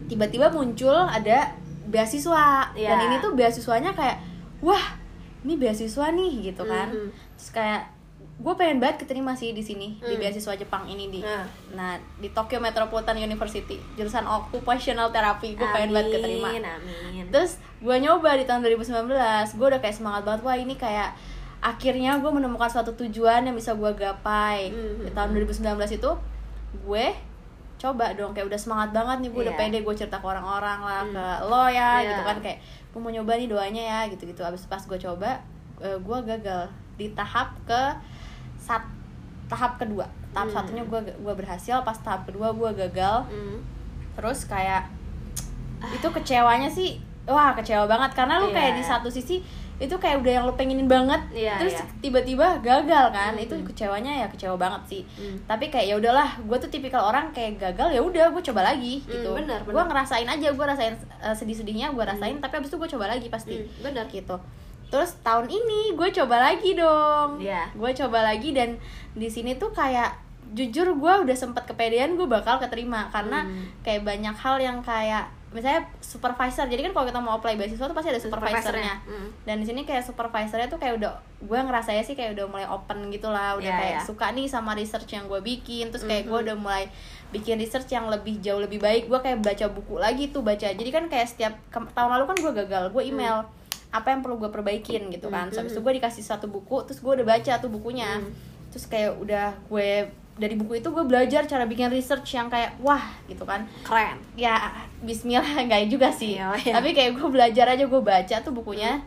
tiba-tiba 0.06 0.46
muncul 0.48 0.94
ada 0.94 1.50
beasiswa 1.84 2.70
Iya. 2.72 2.88
dan 2.88 2.98
ini 3.04 3.16
tuh 3.18 3.34
beasiswanya 3.34 3.90
kayak 3.90 4.22
wah 4.62 4.94
ini 5.42 5.58
beasiswa 5.58 6.06
nih 6.10 6.52
gitu 6.52 6.62
kan 6.62 6.94
Mhm. 6.94 7.10
terus 7.34 7.50
kayak 7.50 7.82
gue 8.40 8.54
pengen 8.56 8.80
banget 8.80 9.04
keterima 9.04 9.32
sih 9.32 9.52
di 9.52 9.60
sini 9.60 10.00
di 10.00 10.10
Hmm. 10.10 10.18
beasiswa 10.18 10.54
Jepang 10.54 10.84
ini 10.84 11.08
di 11.08 11.20
Nah. 11.20 11.44
nah 11.70 11.92
di 12.16 12.28
Tokyo 12.30 12.56
Metropolitan 12.56 13.12
University 13.14 13.76
jurusan 13.94 14.24
occupational 14.24 15.08
therapy 15.08 15.52
gue 15.52 15.68
pengen 15.68 15.92
banget 15.92 16.16
keterima 16.16 16.48
Amin, 16.48 17.28
terus 17.28 17.56
gue 17.78 17.96
nyoba 17.98 18.34
di 18.34 18.44
tahun 18.44 18.64
2019 18.64 19.12
gue 19.52 19.66
udah 19.66 19.78
kayak 19.78 19.92
semangat 19.94 20.22
banget 20.24 20.40
wah 20.40 20.56
ini 20.56 20.72
kayak 20.74 21.12
akhirnya 21.60 22.16
gue 22.16 22.30
menemukan 22.30 22.66
suatu 22.66 22.96
tujuan 22.96 23.44
yang 23.44 23.52
bisa 23.52 23.72
gue 23.72 23.92
gapai 23.92 24.72
Mhm. 24.72 25.04
di 25.04 25.10
tahun 25.12 25.28
2019 25.30 25.60
itu 25.92 26.10
gue 26.80 27.06
coba 27.76 28.12
dong 28.12 28.32
kayak 28.32 28.46
udah 28.46 28.56
semangat 28.58 28.88
banget 28.90 29.16
nih 29.20 29.30
gue 29.30 29.42
udah 29.42 29.54
Iya. 29.54 29.60
pede 29.62 29.78
gue 29.82 29.94
cerita 29.94 30.16
ke 30.16 30.26
orang-orang 30.26 30.80
lah 30.80 31.02
Hmm. 31.02 31.12
ke 31.12 31.24
lo 31.46 31.64
ya 31.66 31.92
Iya. 31.98 32.08
gitu 32.10 32.22
kan 32.22 32.36
kayak 32.38 32.58
gue 32.86 32.98
mau 32.98 33.08
nyoba 33.10 33.36
nih 33.36 33.48
doanya 33.48 33.82
ya 33.82 34.00
gitu 34.08 34.24
gitu 34.24 34.40
abis 34.42 34.64
pas 34.64 34.80
gue 34.80 34.96
coba 34.98 35.44
eh, 35.78 35.96
gue 35.98 36.18
gagal 36.22 36.68
di 36.94 37.08
tahap 37.10 37.52
ke 37.64 37.82
sat 38.60 38.84
tahap 39.46 39.74
kedua 39.76 40.04
tahap 40.30 40.46
Hmm. 40.46 40.56
satunya 40.56 40.84
gue 40.84 41.00
gue 41.16 41.34
berhasil 41.34 41.80
pas 41.80 41.96
tahap 41.96 42.22
kedua 42.22 42.52
gue 42.52 42.70
gagal 42.78 43.26
Hmm. 43.26 43.58
terus 44.14 44.44
kayak 44.44 44.86
itu 45.90 46.06
kecewanya 46.06 46.68
sih 46.68 47.00
wah 47.24 47.50
kecewa 47.52 47.84
banget 47.86 48.12
karena 48.14 48.38
lu 48.38 48.48
Iya. 48.48 48.54
kayak 48.54 48.72
di 48.74 48.84
satu 48.84 49.08
sisi 49.08 49.40
itu 49.80 49.96
kayak 49.96 50.20
udah 50.20 50.28
yang 50.30 50.44
lu 50.44 50.52
pengenin 50.52 50.84
banget 50.84 51.16
Iya, 51.32 51.56
terus 51.56 51.72
iya. 51.72 51.84
tiba-tiba 51.98 52.60
gagal 52.60 53.06
kan 53.10 53.32
Hmm. 53.32 53.40
itu 53.40 53.56
kecewanya 53.64 54.12
ya 54.14 54.26
kecewa 54.28 54.54
banget 54.54 54.82
sih 54.86 55.02
Hmm. 55.10 55.40
tapi 55.46 55.66
kayak 55.66 55.86
ya 55.86 55.94
udahlah 55.96 56.36
gue 56.38 56.56
tuh 56.58 56.68
tipikal 56.68 57.00
orang 57.02 57.32
kayak 57.32 57.56
gagal 57.58 57.88
ya 57.90 57.98
udah 57.98 58.28
gue 58.28 58.42
coba 58.44 58.60
lagi 58.62 59.00
Hmm, 59.00 59.08
gitu 59.10 59.28
benar, 59.34 59.64
gue 59.64 59.72
ngerasain 59.82 60.28
aja 60.28 60.48
gue 60.48 60.66
rasain 60.66 60.92
eh, 60.94 61.32
sedih-sedihnya 61.34 61.90
gue 61.90 62.04
rasain 62.04 62.36
tapi 62.38 62.54
abis 62.54 62.68
itu 62.68 62.76
gue 62.76 62.90
coba 62.90 63.08
lagi 63.08 63.26
pasti 63.26 63.56
Hmm, 63.56 63.82
benar. 63.82 64.04
gitu 64.06 64.36
terus 64.90 65.14
tahun 65.20 65.46
ini 65.46 65.94
gue 65.94 66.08
coba 66.12 66.36
lagi 66.44 66.74
dong. 66.74 67.38
Iya. 67.38 67.70
gue 67.72 67.90
coba 67.96 68.22
lagi 68.24 68.50
dan 68.50 68.76
di 69.12 69.26
sini 69.26 69.54
tuh 69.54 69.70
kayak 69.70 70.18
jujur 70.50 70.92
gue 70.92 71.14
udah 71.22 71.36
sempet 71.36 71.62
kepedean 71.64 72.14
gue 72.14 72.26
bakal 72.26 72.58
keterima. 72.58 73.06
Karena 73.08 73.42
Hmm. 73.42 73.70
kayak 73.80 74.02
banyak 74.02 74.34
hal 74.34 74.58
yang 74.58 74.78
kayak 74.80 75.24
misalnya 75.48 75.82
supervisor. 76.00 76.62
Jadi 76.64 76.78
kan 76.80 76.92
kalau 76.92 77.06
kita 77.06 77.18
mau 77.18 77.34
apply 77.36 77.54
beasiswa 77.54 77.82
tuh 77.82 77.90
pasti 77.92 78.06
ada 78.08 78.18
supervisornya. 78.18 78.94
Hmm. 79.00 79.30
dan 79.40 79.58
di 79.58 79.66
sini 79.66 79.82
kayak 79.82 80.02
supervisornya 80.04 80.66
tuh 80.66 80.76
kayak 80.76 80.94
udah 80.96 81.10
gue 81.40 81.58
ngerasanya 81.60 82.02
sih 82.02 82.14
kayak 82.14 82.34
udah 82.34 82.46
mulai 82.46 82.66
open 82.66 83.10
gitu 83.10 83.26
lah. 83.26 83.54
Udah 83.54 83.62
Iya, 83.64 83.78
kayak 83.80 83.96
iya. 83.96 84.02
suka 84.04 84.26
nih 84.28 84.46
sama 84.46 84.74
research 84.74 85.06
yang 85.08 85.26
gue 85.26 85.38
bikin. 85.40 85.90
Terus 85.90 86.02
kayak 86.04 86.26
gue 86.26 86.34
Mhm. 86.36 86.44
udah 86.44 86.56
mulai 86.56 86.84
bikin 87.30 87.54
research 87.56 87.86
yang 87.88 88.06
lebih 88.06 88.38
jauh 88.38 88.58
lebih 88.58 88.78
baik. 88.78 89.06
Gue 89.06 89.18
kayak 89.18 89.38
baca 89.40 89.66
buku 89.68 89.94
lagi 89.96 90.30
tuh 90.30 90.42
baca. 90.42 90.66
Jadi 90.66 90.86
kan 90.88 91.06
kayak 91.06 91.26
setiap 91.28 91.54
tahun 91.88 92.10
lalu 92.12 92.24
kan 92.26 92.36
gue 92.40 92.52
gagal 92.56 92.84
gue 92.88 93.02
email 93.04 93.46
apa 93.90 94.08
yang 94.08 94.22
perlu 94.22 94.38
gue 94.38 94.50
perbaikin 94.50 95.10
gitu 95.10 95.28
kan. 95.28 95.50
Terus 95.50 95.58
habis 95.60 95.72
itu 95.74 95.82
gue 95.82 95.94
dikasih 95.98 96.22
satu 96.22 96.46
buku 96.46 96.86
terus 96.86 96.98
gue 96.98 97.12
udah 97.12 97.26
baca 97.26 97.52
tuh 97.58 97.68
bukunya. 97.68 98.18
Hmm. 98.18 98.30
terus 98.70 98.86
kayak 98.86 99.18
udah 99.18 99.50
gue 99.66 100.06
dari 100.38 100.54
buku 100.54 100.78
itu 100.78 100.88
gue 100.88 101.02
belajar 101.02 101.42
cara 101.42 101.66
bikin 101.66 101.90
research 101.90 102.38
yang 102.38 102.46
kayak 102.46 102.78
wah 102.78 103.02
gitu 103.26 103.42
kan. 103.42 103.66
Keren. 103.82 104.14
Ya 104.38 104.54
Bismillah 105.02 105.58
enggak 105.66 105.90
juga 105.90 106.08
sih. 106.08 106.38
Iya. 106.38 106.54
tapi 106.54 106.94
kayak 106.94 107.18
gue 107.18 107.28
belajar 107.28 107.66
aja 107.66 107.82
gue 107.82 108.00
baca 108.00 108.36
tuh 108.38 108.54
bukunya. 108.54 109.02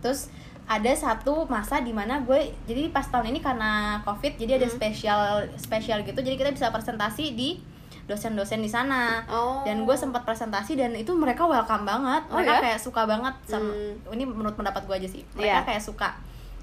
Terus 0.00 0.32
ada 0.64 0.88
satu 0.92 1.44
masa 1.48 1.80
di 1.80 1.92
mana 1.92 2.20
gue 2.20 2.52
jadi 2.64 2.88
pas 2.88 3.04
tahun 3.04 3.28
ini 3.28 3.40
karena 3.40 4.00
covid 4.04 4.36
jadi 4.36 4.56
ada 4.56 4.68
Hmm. 4.68 4.76
spesial 4.80 5.20
spesial 5.56 6.00
gitu. 6.02 6.20
Jadi 6.20 6.36
kita 6.36 6.48
bisa 6.48 6.72
presentasi 6.72 7.36
di 7.36 7.60
dosen-dosen 8.08 8.58
di 8.58 8.66
sana 8.66 9.20
Oh. 9.24 9.60
dan 9.62 9.84
gue 9.84 9.92
sempat 9.94 10.24
presentasi 10.24 10.74
dan 10.74 10.90
itu 10.92 11.12
mereka 11.12 11.44
welcome 11.44 11.84
banget 11.84 12.24
Oh, 12.26 12.34
mereka 12.34 12.56
ya? 12.56 12.60
kayak 12.66 12.80
suka 12.80 13.04
banget 13.04 13.34
sama 13.44 13.68
Hmm. 13.68 14.00
ini 14.10 14.24
menurut 14.24 14.54
pendapat 14.54 14.82
gue 14.82 14.96
aja 14.96 15.08
sih 15.10 15.22
mereka 15.32 15.60
Iya. 15.60 15.68
kayak 15.68 15.82
suka 15.84 16.08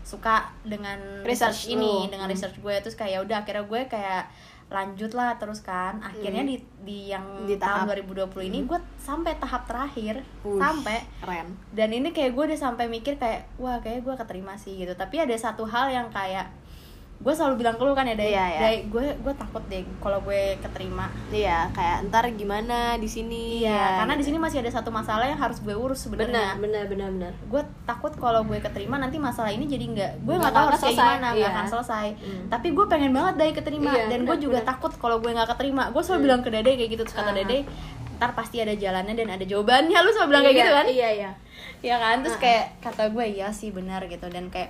suka 0.01 0.35
dengan 0.61 0.97
Research 1.21 1.65
research, 1.65 1.73
ini 1.75 1.93
lu. 2.03 2.09
dengan 2.09 2.25
Hmm. 2.25 2.33
research 2.33 2.57
gue 2.59 2.75
terus 2.79 2.93
kayak 2.93 3.11
ya 3.11 3.19
udah 3.21 3.37
akhirnya 3.39 3.63
gue 3.63 3.81
kayak 3.87 4.23
lanjut 4.65 5.13
lah 5.13 5.37
terus 5.37 5.61
kan 5.61 5.97
akhirnya 5.99 6.41
Hmm. 6.41 6.49
di 6.49 6.57
di 6.81 6.99
yang 7.07 7.21
Di 7.45 7.53
tahun 7.55 7.85
tahap. 7.85 8.01
2020 8.01 8.41
ini 8.43 8.65
gue 8.65 8.77
sampai 8.97 9.33
tahap 9.35 9.65
terakhir 9.65 10.25
Wush, 10.41 10.57
sampai 10.57 11.05
keren 11.19 11.53
dan 11.71 11.89
ini 11.91 12.09
kayak 12.09 12.33
gue 12.33 12.43
udah 12.47 12.59
sampai 12.59 12.85
mikir 12.87 13.13
kayak 13.15 13.45
wah 13.55 13.77
kayak 13.77 14.01
gue 14.01 14.13
keterima 14.15 14.53
sih 14.55 14.73
gitu 14.75 14.93
tapi 14.93 15.17
ada 15.19 15.33
satu 15.35 15.63
hal 15.63 15.85
yang 15.87 16.09
kayak 16.09 16.49
gue 17.17 17.31
selalu 17.31 17.55
bilang 17.57 17.73
ke 17.73 17.81
lu 17.81 17.91
kan 17.91 18.03
ya 18.03 18.13
Day, 18.13 18.29
Iya, 18.29 18.45
iya. 18.45 18.59
Day, 18.59 18.75
gue 18.85 19.05
gue 19.17 19.33
takut 19.33 19.63
deh 19.65 19.81
kalau 19.97 20.19
gue 20.21 20.59
keterima 20.59 21.07
iya 21.29 21.71
kayak 21.71 22.05
ntar 22.05 22.27
gimana 22.29 22.77
di 22.95 23.07
sini 23.07 23.59
iya 23.59 23.71
ya, 23.71 23.87
karena 23.99 24.13
di 24.13 24.21
sini 24.21 24.37
masih 24.37 24.59
ada 24.59 24.69
satu 24.69 24.89
masalah 24.89 25.25
yang 25.25 25.35
harus 25.35 25.57
gue 25.57 25.71
urus 25.71 26.05
benar 26.05 26.27
sebenarnya 26.27 26.59
benar 26.59 26.83
benar 26.85 27.09
benar 27.09 27.33
gue 27.41 27.61
takut 27.83 28.13
kalau 28.13 28.43
gue 28.43 28.59
keterima 28.59 28.95
nanti 28.95 29.17
masalah 29.17 29.49
ini 29.49 29.65
jadi 29.65 29.85
nggak 29.87 30.11
gue 30.21 30.35
Nggak 30.35 30.53
tahu 30.53 30.67
harus 30.69 30.81
kayak 30.81 30.93
gimana 30.93 31.27
nggak 31.29 31.41
iya. 31.41 31.49
akan 31.51 31.65
selesai 31.67 32.07
Hmm. 32.15 32.45
tapi 32.47 32.67
gue 32.71 32.85
pengen 32.85 33.11
banget 33.11 33.35
dari 33.37 33.51
keterima 33.53 33.89
Iya, 33.89 34.05
dan 34.07 34.19
gue 34.21 34.29
benar, 34.29 34.43
juga 34.43 34.59
benar. 34.59 34.69
takut 34.69 34.91
kalau 34.95 35.17
gue 35.17 35.31
nggak 35.31 35.49
keterima 35.51 35.83
gue 35.89 36.01
selalu 36.01 36.13
Hmm. 36.13 36.25
bilang 36.27 36.41
ke 36.41 36.49
dede 36.51 36.71
kayak 36.75 36.89
gitu 36.89 37.01
terus 37.01 37.15
kata 37.15 37.31
Ah. 37.31 37.37
dede 37.37 37.57
ntar 38.15 38.31
pasti 38.31 38.57
ada 38.57 38.71
jalannya 38.71 39.11
dan 39.13 39.27
ada 39.29 39.43
jawabannya 39.43 39.97
lu 39.97 40.09
selalu 40.09 40.29
bilang 40.29 40.43
kayak 40.43 40.53
Iya, 40.53 40.61
gitu 40.61 40.73
kan 40.73 40.85
iya 40.87 41.09
iya 41.11 41.31
ya 41.81 41.95
kan 41.97 42.15
terus 42.21 42.35
Ah. 42.35 42.41
kayak 42.41 42.63
kata 42.79 43.03
gue 43.09 43.25
iya 43.29 43.47
sih 43.49 43.69
benar 43.69 44.03
gitu 44.05 44.27
dan 44.27 44.47
kayak 44.47 44.69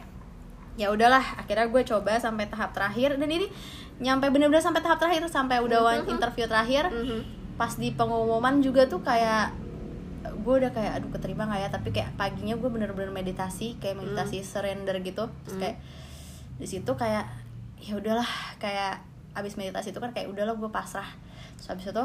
ya 0.75 0.89
udahlah 0.89 1.23
akhirnya 1.37 1.65
gue 1.65 1.81
coba 1.83 2.17
sampai 2.17 2.45
tahap 2.45 2.71
terakhir 2.71 3.15
dan 3.15 3.27
ini 3.27 3.47
nyampe 3.97 4.27
bener-bener 4.27 4.59
sampai 4.59 4.79
tahap 4.79 4.99
terakhir 4.99 5.23
sampai 5.25 5.59
udah 5.59 5.79
wan- 5.81 6.03
Mhm. 6.03 6.11
interview 6.11 6.45
terakhir 6.45 6.87
Mhm. 6.87 7.19
pas 7.55 7.71
di 7.71 7.89
pengumuman 7.89 8.59
juga 8.59 8.83
tuh 8.83 8.99
kayak 8.99 9.55
gue 10.25 10.53
udah 10.57 10.69
kayak 10.69 10.99
aduh 10.99 11.09
keterima 11.11 11.45
nggak 11.45 11.61
ya 11.61 11.69
tapi 11.69 11.89
kayak 11.89 12.11
paginya 12.15 12.53
gue 12.53 12.67
bener-bener 12.67 13.07
meditasi 13.09 13.77
kayak 13.77 13.95
meditasi 13.95 14.41
surrender 14.41 14.99
gitu 14.99 15.29
terus 15.41 15.53
Hmm. 15.53 15.61
kayak 15.61 15.77
di 16.55 16.67
situ 16.67 16.91
kayak 16.91 17.23
ya 17.77 17.93
udahlah 17.93 18.27
kayak 18.57 18.99
abis 19.31 19.55
meditasi 19.55 19.89
itu 19.89 19.99
kan 19.99 20.11
kayak 20.11 20.27
udahlah 20.27 20.53
gue 20.53 20.67
pasrah 20.67 21.07
terus 21.55 21.69
abis 21.69 21.85
itu 21.87 22.03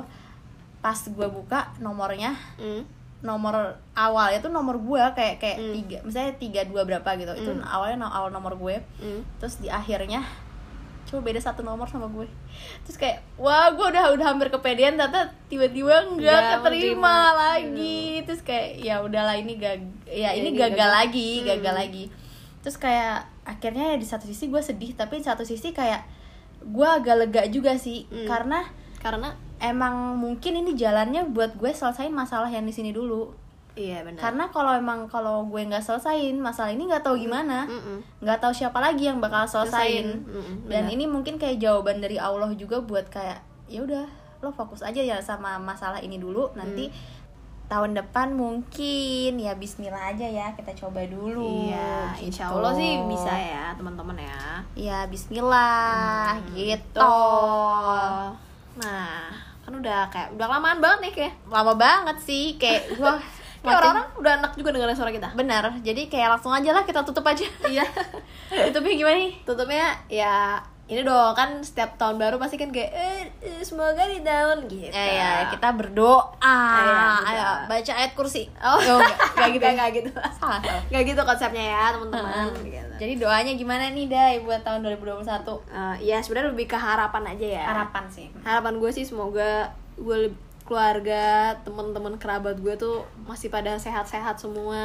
pas 0.79 0.97
gue 0.97 1.29
buka 1.29 1.75
nomornya 1.79 2.37
Hmm. 2.55 2.87
Nomor 3.21 3.53
awalnya 3.93 4.41
tuh 4.41 4.49
nomor 4.49 4.77
gue 4.77 5.03
kayak 5.13 5.37
kayak 5.37 5.57
Hmm. 5.59 5.73
tiga 5.75 5.99
misalnya 6.01 6.33
tiga 6.35 6.61
dua 6.65 6.83
berapa 6.83 7.05
gitu 7.15 7.33
itu 7.35 7.51
Hmm. 7.51 7.61
awalnya 7.63 7.97
no- 7.99 8.09
awal 8.11 8.29
nomor 8.29 8.55
gue 8.55 8.81
Hmm. 8.97 9.21
terus 9.37 9.57
di 9.57 9.69
akhirnya 9.69 10.25
cuma 11.03 11.21
beda 11.21 11.37
satu 11.37 11.61
nomor 11.61 11.85
sama 11.85 12.07
gue 12.07 12.25
terus 12.83 12.95
kayak 12.95 13.21
wah 13.35 13.69
gue 13.69 13.83
udah 13.85 14.15
udah 14.15 14.27
hampir 14.27 14.49
kepedean 14.49 14.95
ternyata 14.95 15.27
tiba-tiba 15.47 16.07
Nggak 16.07 16.17
nggak 16.17 16.43
keterima 16.63 17.17
lagi 17.35 18.23
terus 18.23 18.41
kayak 18.41 18.79
ya 18.79 19.01
udahlah 19.01 19.35
ini 19.35 19.55
gag 19.55 19.83
ya 20.07 20.29
Ya, 20.29 20.31
ini 20.33 20.51
ini 20.51 20.57
gagal, 20.57 20.79
gagal. 20.79 20.91
lagi 20.91 21.29
gagal 21.43 21.73
Hmm. 21.73 21.83
lagi 21.83 22.05
terus 22.61 22.77
kayak 22.77 23.25
akhirnya 23.43 23.85
ya 23.91 23.97
di 23.97 24.07
satu 24.07 24.25
sisi 24.25 24.47
gue 24.47 24.61
sedih 24.61 24.93
tapi 24.93 25.19
di 25.19 25.27
satu 25.27 25.43
sisi 25.43 25.73
kayak 25.73 26.05
gue 26.63 26.89
agak 26.89 27.17
lega 27.19 27.43
juga 27.49 27.75
sih 27.75 28.07
Hmm. 28.07 28.25
karena 28.25 28.65
karena 29.01 29.33
emang 29.61 30.21
mungkin 30.21 30.61
ini 30.61 30.77
jalannya 30.77 31.33
buat 31.33 31.57
gue 31.57 31.73
selesain 31.73 32.13
masalah 32.13 32.53
yang 32.53 32.69
di 32.69 32.73
sini 32.77 32.93
dulu. 32.93 33.33
Iya 33.79 34.05
benar. 34.05 34.21
Karena 34.21 34.45
kalau 34.53 34.73
emang 34.77 35.09
kalau 35.09 35.47
gue 35.49 35.63
nggak 35.65 35.81
selesain 35.81 36.37
masalah 36.37 36.75
ini 36.75 36.85
nggak 36.85 37.01
tahu 37.01 37.17
gimana. 37.17 37.65
Nggak 38.21 38.39
tahu 38.45 38.53
siapa 38.53 38.77
lagi 38.77 39.09
yang 39.09 39.23
bakal 39.25 39.49
selesain. 39.49 40.21
Mm-mm, 40.21 40.69
dan 40.69 40.91
ini 40.93 41.09
mungkin 41.09 41.41
kayak 41.41 41.63
jawaban 41.63 42.05
dari 42.05 42.21
Allah 42.21 42.53
juga 42.53 42.83
buat 42.85 43.09
kayak 43.09 43.41
ya 43.71 43.81
udah 43.87 44.07
lo 44.41 44.53
fokus 44.53 44.85
aja 44.85 45.01
ya 45.01 45.17
sama 45.25 45.57
masalah 45.57 46.03
ini 46.05 46.21
dulu. 46.21 46.53
Nanti 46.53 46.93
tahun 47.71 47.95
depan 47.95 48.35
mungkin 48.35 49.39
ya 49.39 49.55
Bismillah 49.55 50.11
aja 50.13 50.27
ya 50.27 50.51
kita 50.59 50.75
coba 50.75 51.07
dulu. 51.07 51.71
Iya 51.71 52.19
gitu. 52.19 52.35
insya 52.35 52.51
Allah 52.51 52.75
sih 52.75 52.99
bisa 53.07 53.31
ya 53.31 53.73
teman-teman 53.79 54.19
ya. 54.19 54.43
Ya 54.75 54.99
Bismillah. 55.07 56.37
Hmm, 56.37 56.53
gitu 56.59 57.15
nah 58.81 59.29
kan 59.61 59.73
udah 59.77 60.01
kayak 60.09 60.29
udah 60.35 60.47
lamaan 60.49 60.79
banget 60.81 60.99
nih 61.05 61.13
kayak 61.15 61.35
lama 61.47 61.73
banget 61.77 62.17
sih 62.25 62.57
kayak 62.57 62.89
gua 62.99 63.21
kayak 63.61 63.77
orang-orang 63.77 64.09
udah 64.17 64.33
enak 64.41 64.53
juga 64.57 64.69
dengerin 64.73 64.97
suara 64.97 65.13
kita. 65.13 65.29
Benar 65.37 65.65
jadi 65.85 66.03
kayak 66.09 66.29
langsung 66.37 66.53
aja 66.53 66.71
lah 66.73 66.83
kita 66.89 67.05
tutup 67.05 67.25
aja. 67.29 67.45
Iya. 67.69 67.85
Tutupnya 68.73 68.95
gimana 68.97 69.17
nih? 69.21 69.33
Tutupnya 69.45 69.87
ya 70.09 70.59
ini 70.91 71.01
dong 71.01 71.33
kan 71.33 71.51
setiap 71.61 71.95
tahun 71.95 72.19
baru 72.19 72.37
pasti 72.37 72.55
kan 72.55 72.69
kayak 72.69 72.91
eh, 72.91 73.23
eh, 73.41 73.63
semoga 73.63 74.03
di 74.03 74.21
tahun 74.21 74.67
gitu 74.67 74.91
Eh, 74.91 75.15
ya 75.15 75.47
kita 75.49 75.71
berdoa. 75.71 76.27
Iya, 76.37 76.59
berdoa. 76.75 77.25
Ayo 77.25 77.49
baca 77.65 77.93
ayat 77.95 78.13
kursi. 78.13 78.51
oh 78.59 78.75
nggak 78.75 79.49
gitu. 79.49 79.63
Nggak, 79.63 79.73
nggak 79.73 79.91
gitu 79.97 80.11
Salah, 80.35 80.61
nggak 80.91 81.03
gitu 81.07 81.21
konsepnya 81.23 81.65
ya 81.65 81.85
teman-teman 81.91 82.27
Heeh. 82.27 82.67
gitu. 82.67 82.95
Jadi 82.99 83.13
doanya 83.17 83.53
gimana 83.55 83.85
nih, 83.89 84.07
Dai, 84.07 84.37
buat 84.41 84.61
tahun 84.61 84.83
2021? 84.85 85.23
Eh, 85.23 85.97
ya 86.05 86.19
sebenarnya 86.19 86.51
lebih 86.51 86.67
ke 86.67 86.77
harapan 86.77 87.23
aja 87.29 87.47
ya 87.55 87.65
Harapan 87.65 88.05
sih. 88.11 88.27
harapan 88.43 88.75
gue 88.77 88.91
sih 88.91 89.05
semoga 89.05 89.71
gue 89.95 90.35
keluarga 90.65 91.23
teman-teman 91.61 92.15
kerabat 92.17 92.57
gue 92.57 92.75
tuh 92.75 92.97
masih 93.25 93.47
pada 93.47 93.75
sehat-sehat 93.77 94.37
semua 94.37 94.79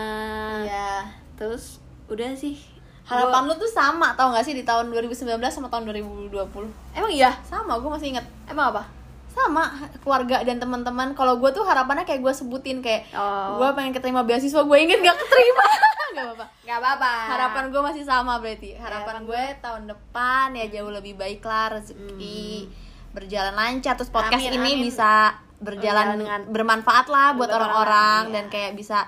Iya. 0.61 1.05
terus 1.35 1.77
udah 2.05 2.33
sih 2.33 2.57
Harapan 3.05 3.41
lu 3.45 3.53
tuh 3.55 3.69
sama, 3.69 4.17
tau 4.17 4.33
gak 4.33 4.41
sih 4.41 4.53
di 4.53 4.65
tahun 4.65 4.89
2019 4.89 5.37
sama 5.47 5.69
tahun 5.69 5.85
2020? 5.85 6.33
Gua- 6.33 6.49
emang 6.91 7.11
iya 7.11 7.37
Sama, 7.45 7.77
gue 7.77 7.85
masih 7.87 8.11
inget. 8.11 8.25
emang 8.45 8.73
apa 8.73 8.83
Sama, 9.29 9.67
keluarga 9.99 10.41
dan 10.41 10.57
teman-teman. 10.57 11.11
Kalau 11.11 11.35
gue 11.37 11.51
tuh 11.51 11.61
harapannya 11.61 12.01
kayak 12.01 12.23
gue 12.23 12.33
sebutin 12.33 12.79
kayak 12.79 13.11
Oh. 13.11 13.59
gue 13.59 13.69
pengen 13.73 13.91
keterima 13.91 14.23
beasiswa, 14.23 14.63
gue 14.63 14.77
inget 14.79 14.97
gak 14.97 15.17
keterima. 15.17 15.65
gak 16.15 16.23
apa-apa. 16.23 16.45
nggak 16.63 16.77
apa-apa 16.79 17.11
Harapan 17.27 17.63
gue 17.67 17.81
masih 17.83 18.03
sama 18.03 18.39
berarti. 18.39 18.73
Harapan 18.73 19.19
Harapan 19.19 19.27
gue 19.27 19.43
tahun 19.59 19.83
depan 19.85 20.47
ya 20.55 20.65
jauh 20.71 20.87
lebih 20.89 21.13
baik 21.13 21.43
lah 21.43 21.75
rezeki 21.75 22.71
berjalan 23.11 23.53
lancar 23.53 23.95
terus 23.95 24.07
podcast 24.09 24.39
Amin, 24.39 24.55
ini 24.55 24.71
amin. 24.75 24.87
bisa 24.87 25.35
berjalan 25.55 26.15
dengan 26.15 26.41
bermanfaat 26.47 27.07
lah 27.07 27.31
buat 27.31 27.47
orang-orang 27.47 28.27
orang-orang, 28.27 28.35
dan 28.35 28.43
iya. 28.47 28.51
kayak 28.51 28.71
bisa 28.75 29.07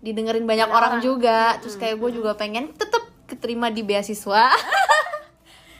didengerin 0.00 0.46
banyak 0.46 0.66
orang, 0.66 0.98
orang. 0.98 1.02
juga. 1.02 1.58
Terus 1.58 1.76
kayak 1.76 1.98
gue 1.98 2.10
juga 2.14 2.34
pengen 2.34 2.70
tetep 2.72 2.99
keterima 3.30 3.70
di 3.70 3.86
beasiswa. 3.86 4.50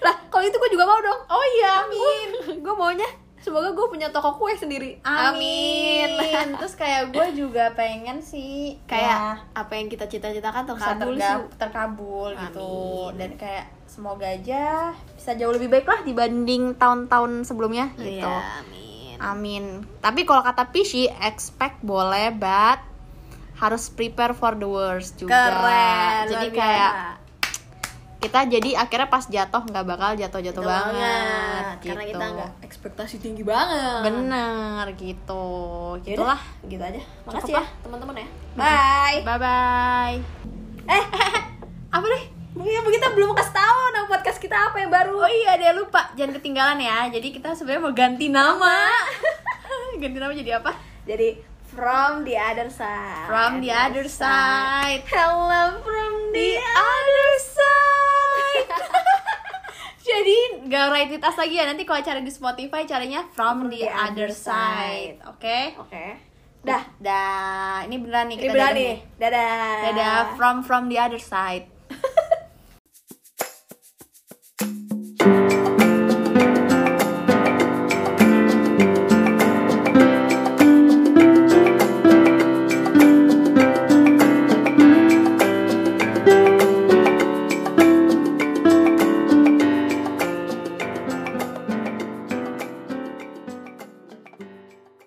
lah 0.00 0.14
kalau 0.32 0.44
itu 0.48 0.56
gue 0.56 0.70
juga 0.72 0.88
mau 0.88 0.96
dong 0.96 1.20
oh 1.28 1.44
iya, 1.60 1.84
amin. 1.84 2.28
gue 2.64 2.74
maunya 2.74 3.04
semoga 3.40 3.72
gue 3.72 3.86
punya 3.88 4.12
toko 4.12 4.36
kue 4.36 4.52
sendiri 4.52 5.00
Amin. 5.04 6.16
Terus 6.60 6.76
kayak 6.76 7.12
gue 7.12 7.28
juga 7.36 7.72
pengen 7.72 8.20
sih 8.20 8.80
kayak 8.84 9.16
ya, 9.16 9.44
apa 9.56 9.72
yang 9.76 9.88
kita 9.88 10.08
cita-citakan 10.08 10.68
terkabul 10.68 11.16
terkabul 11.56 12.30
gitu 12.36 12.72
Amin. 13.12 13.16
dan 13.16 13.30
kayak 13.40 13.66
semoga 13.88 14.28
aja 14.28 14.92
bisa 15.16 15.36
jauh 15.36 15.52
lebih 15.52 15.72
baik 15.72 15.88
lah 15.88 16.00
dibanding 16.04 16.76
tahun-tahun 16.76 17.44
sebelumnya 17.44 17.92
gitu. 17.96 18.24
Iya, 18.24 18.64
amin 18.64 18.80
Amin. 19.20 19.84
Tapi 20.00 20.24
kalau 20.24 20.40
kata 20.40 20.72
Pishi, 20.72 21.04
expect 21.04 21.84
boleh, 21.84 22.32
but 22.32 22.80
harus 23.60 23.92
prepare 23.92 24.32
for 24.32 24.56
the 24.56 24.64
worst 24.64 25.20
juga. 25.20 25.36
keren 25.36 26.24
Jadi 26.32 26.48
kayak. 26.56 27.19
Kita 28.20 28.44
jadi 28.46 28.70
akhirnya 28.76 29.08
pas 29.08 29.24
jatuh 29.24 29.64
nggak 29.64 29.82
bakal 29.82 30.10
jatuh-jatuh 30.12 30.60
banget, 30.60 31.64
karena 31.80 32.04
gitu. 32.04 32.12
kita 32.12 32.24
nggak 32.30 32.50
ekspektasi 32.60 33.16
tinggi 33.16 33.40
banget 33.40 34.04
Bener 34.04 34.84
gitu. 34.94 35.44
Yaudah, 35.98 36.04
Gitulah. 36.04 36.40
gitu 36.62 36.82
aja 36.84 37.00
makasih 37.24 37.40
Cukup 37.50 37.56
ya 37.56 37.64
teman-teman 37.80 38.14
ya 38.16 38.28
bye 38.54 39.16
Bye 39.24 39.38
bye. 39.38 40.16
eh 40.86 41.04
apa 41.96 42.04
deh 42.06 42.24
mungkin 42.50 42.92
kita 42.92 43.08
belum 43.10 43.32
kasih 43.32 43.54
tahu 43.54 43.80
nama 43.90 44.06
podcast 44.06 44.36
kita 44.36 44.56
apa 44.68 44.76
yang 44.76 44.90
baru 44.90 45.16
Oh 45.16 45.30
iya, 45.30 45.54
dia 45.54 45.70
lupa. 45.70 46.10
Jangan 46.12 46.34
ketinggalan 46.34 46.76
ya. 46.76 47.06
Jadi 47.08 47.30
kita 47.30 47.54
sebenarnya 47.54 47.82
mau 47.82 47.94
ganti 47.94 48.26
nama. 48.26 48.90
ganti 50.02 50.16
nama 50.16 50.32
jadi 50.32 50.58
apa? 50.58 50.72
jadi 51.02 51.40
from 51.66 52.22
the 52.22 52.34
other 52.34 52.66
side 52.66 53.24
From 53.24 53.58
the 53.58 53.70
other 53.70 54.04
side. 54.04 55.02
hello 55.06 55.78
from 55.80 56.12
The 56.30 56.58
the 56.58 56.60
other 56.60 57.30
side. 57.34 57.39
Jadi 60.10 60.38
nggak 60.66 60.84
write 60.90 61.12
it 61.14 61.22
as 61.22 61.38
lagi 61.38 61.54
ya. 61.54 61.64
Nanti 61.70 61.86
kalau 61.86 62.02
cari 62.02 62.20
di 62.26 62.32
Spotify 62.34 62.82
caranya 62.82 63.22
from 63.30 63.70
the, 63.70 63.86
other 63.86 64.34
side. 64.34 65.22
Oke? 65.30 65.78
oke 65.78 66.30
dah 66.60 66.82
Dah. 67.00 67.88
Ini 67.88 67.96
beneran 67.96 68.28
nih 68.28 68.36
ini 68.36 68.42
kita 68.44 68.52
benar 68.52 68.72
dadah 68.72 68.76
nih 68.76 68.96
dadah 69.16 69.80
Dadah 69.80 70.16
from 70.36 70.56
from 70.60 70.82
the 70.92 70.98
other 71.00 71.20
side. 71.20 71.69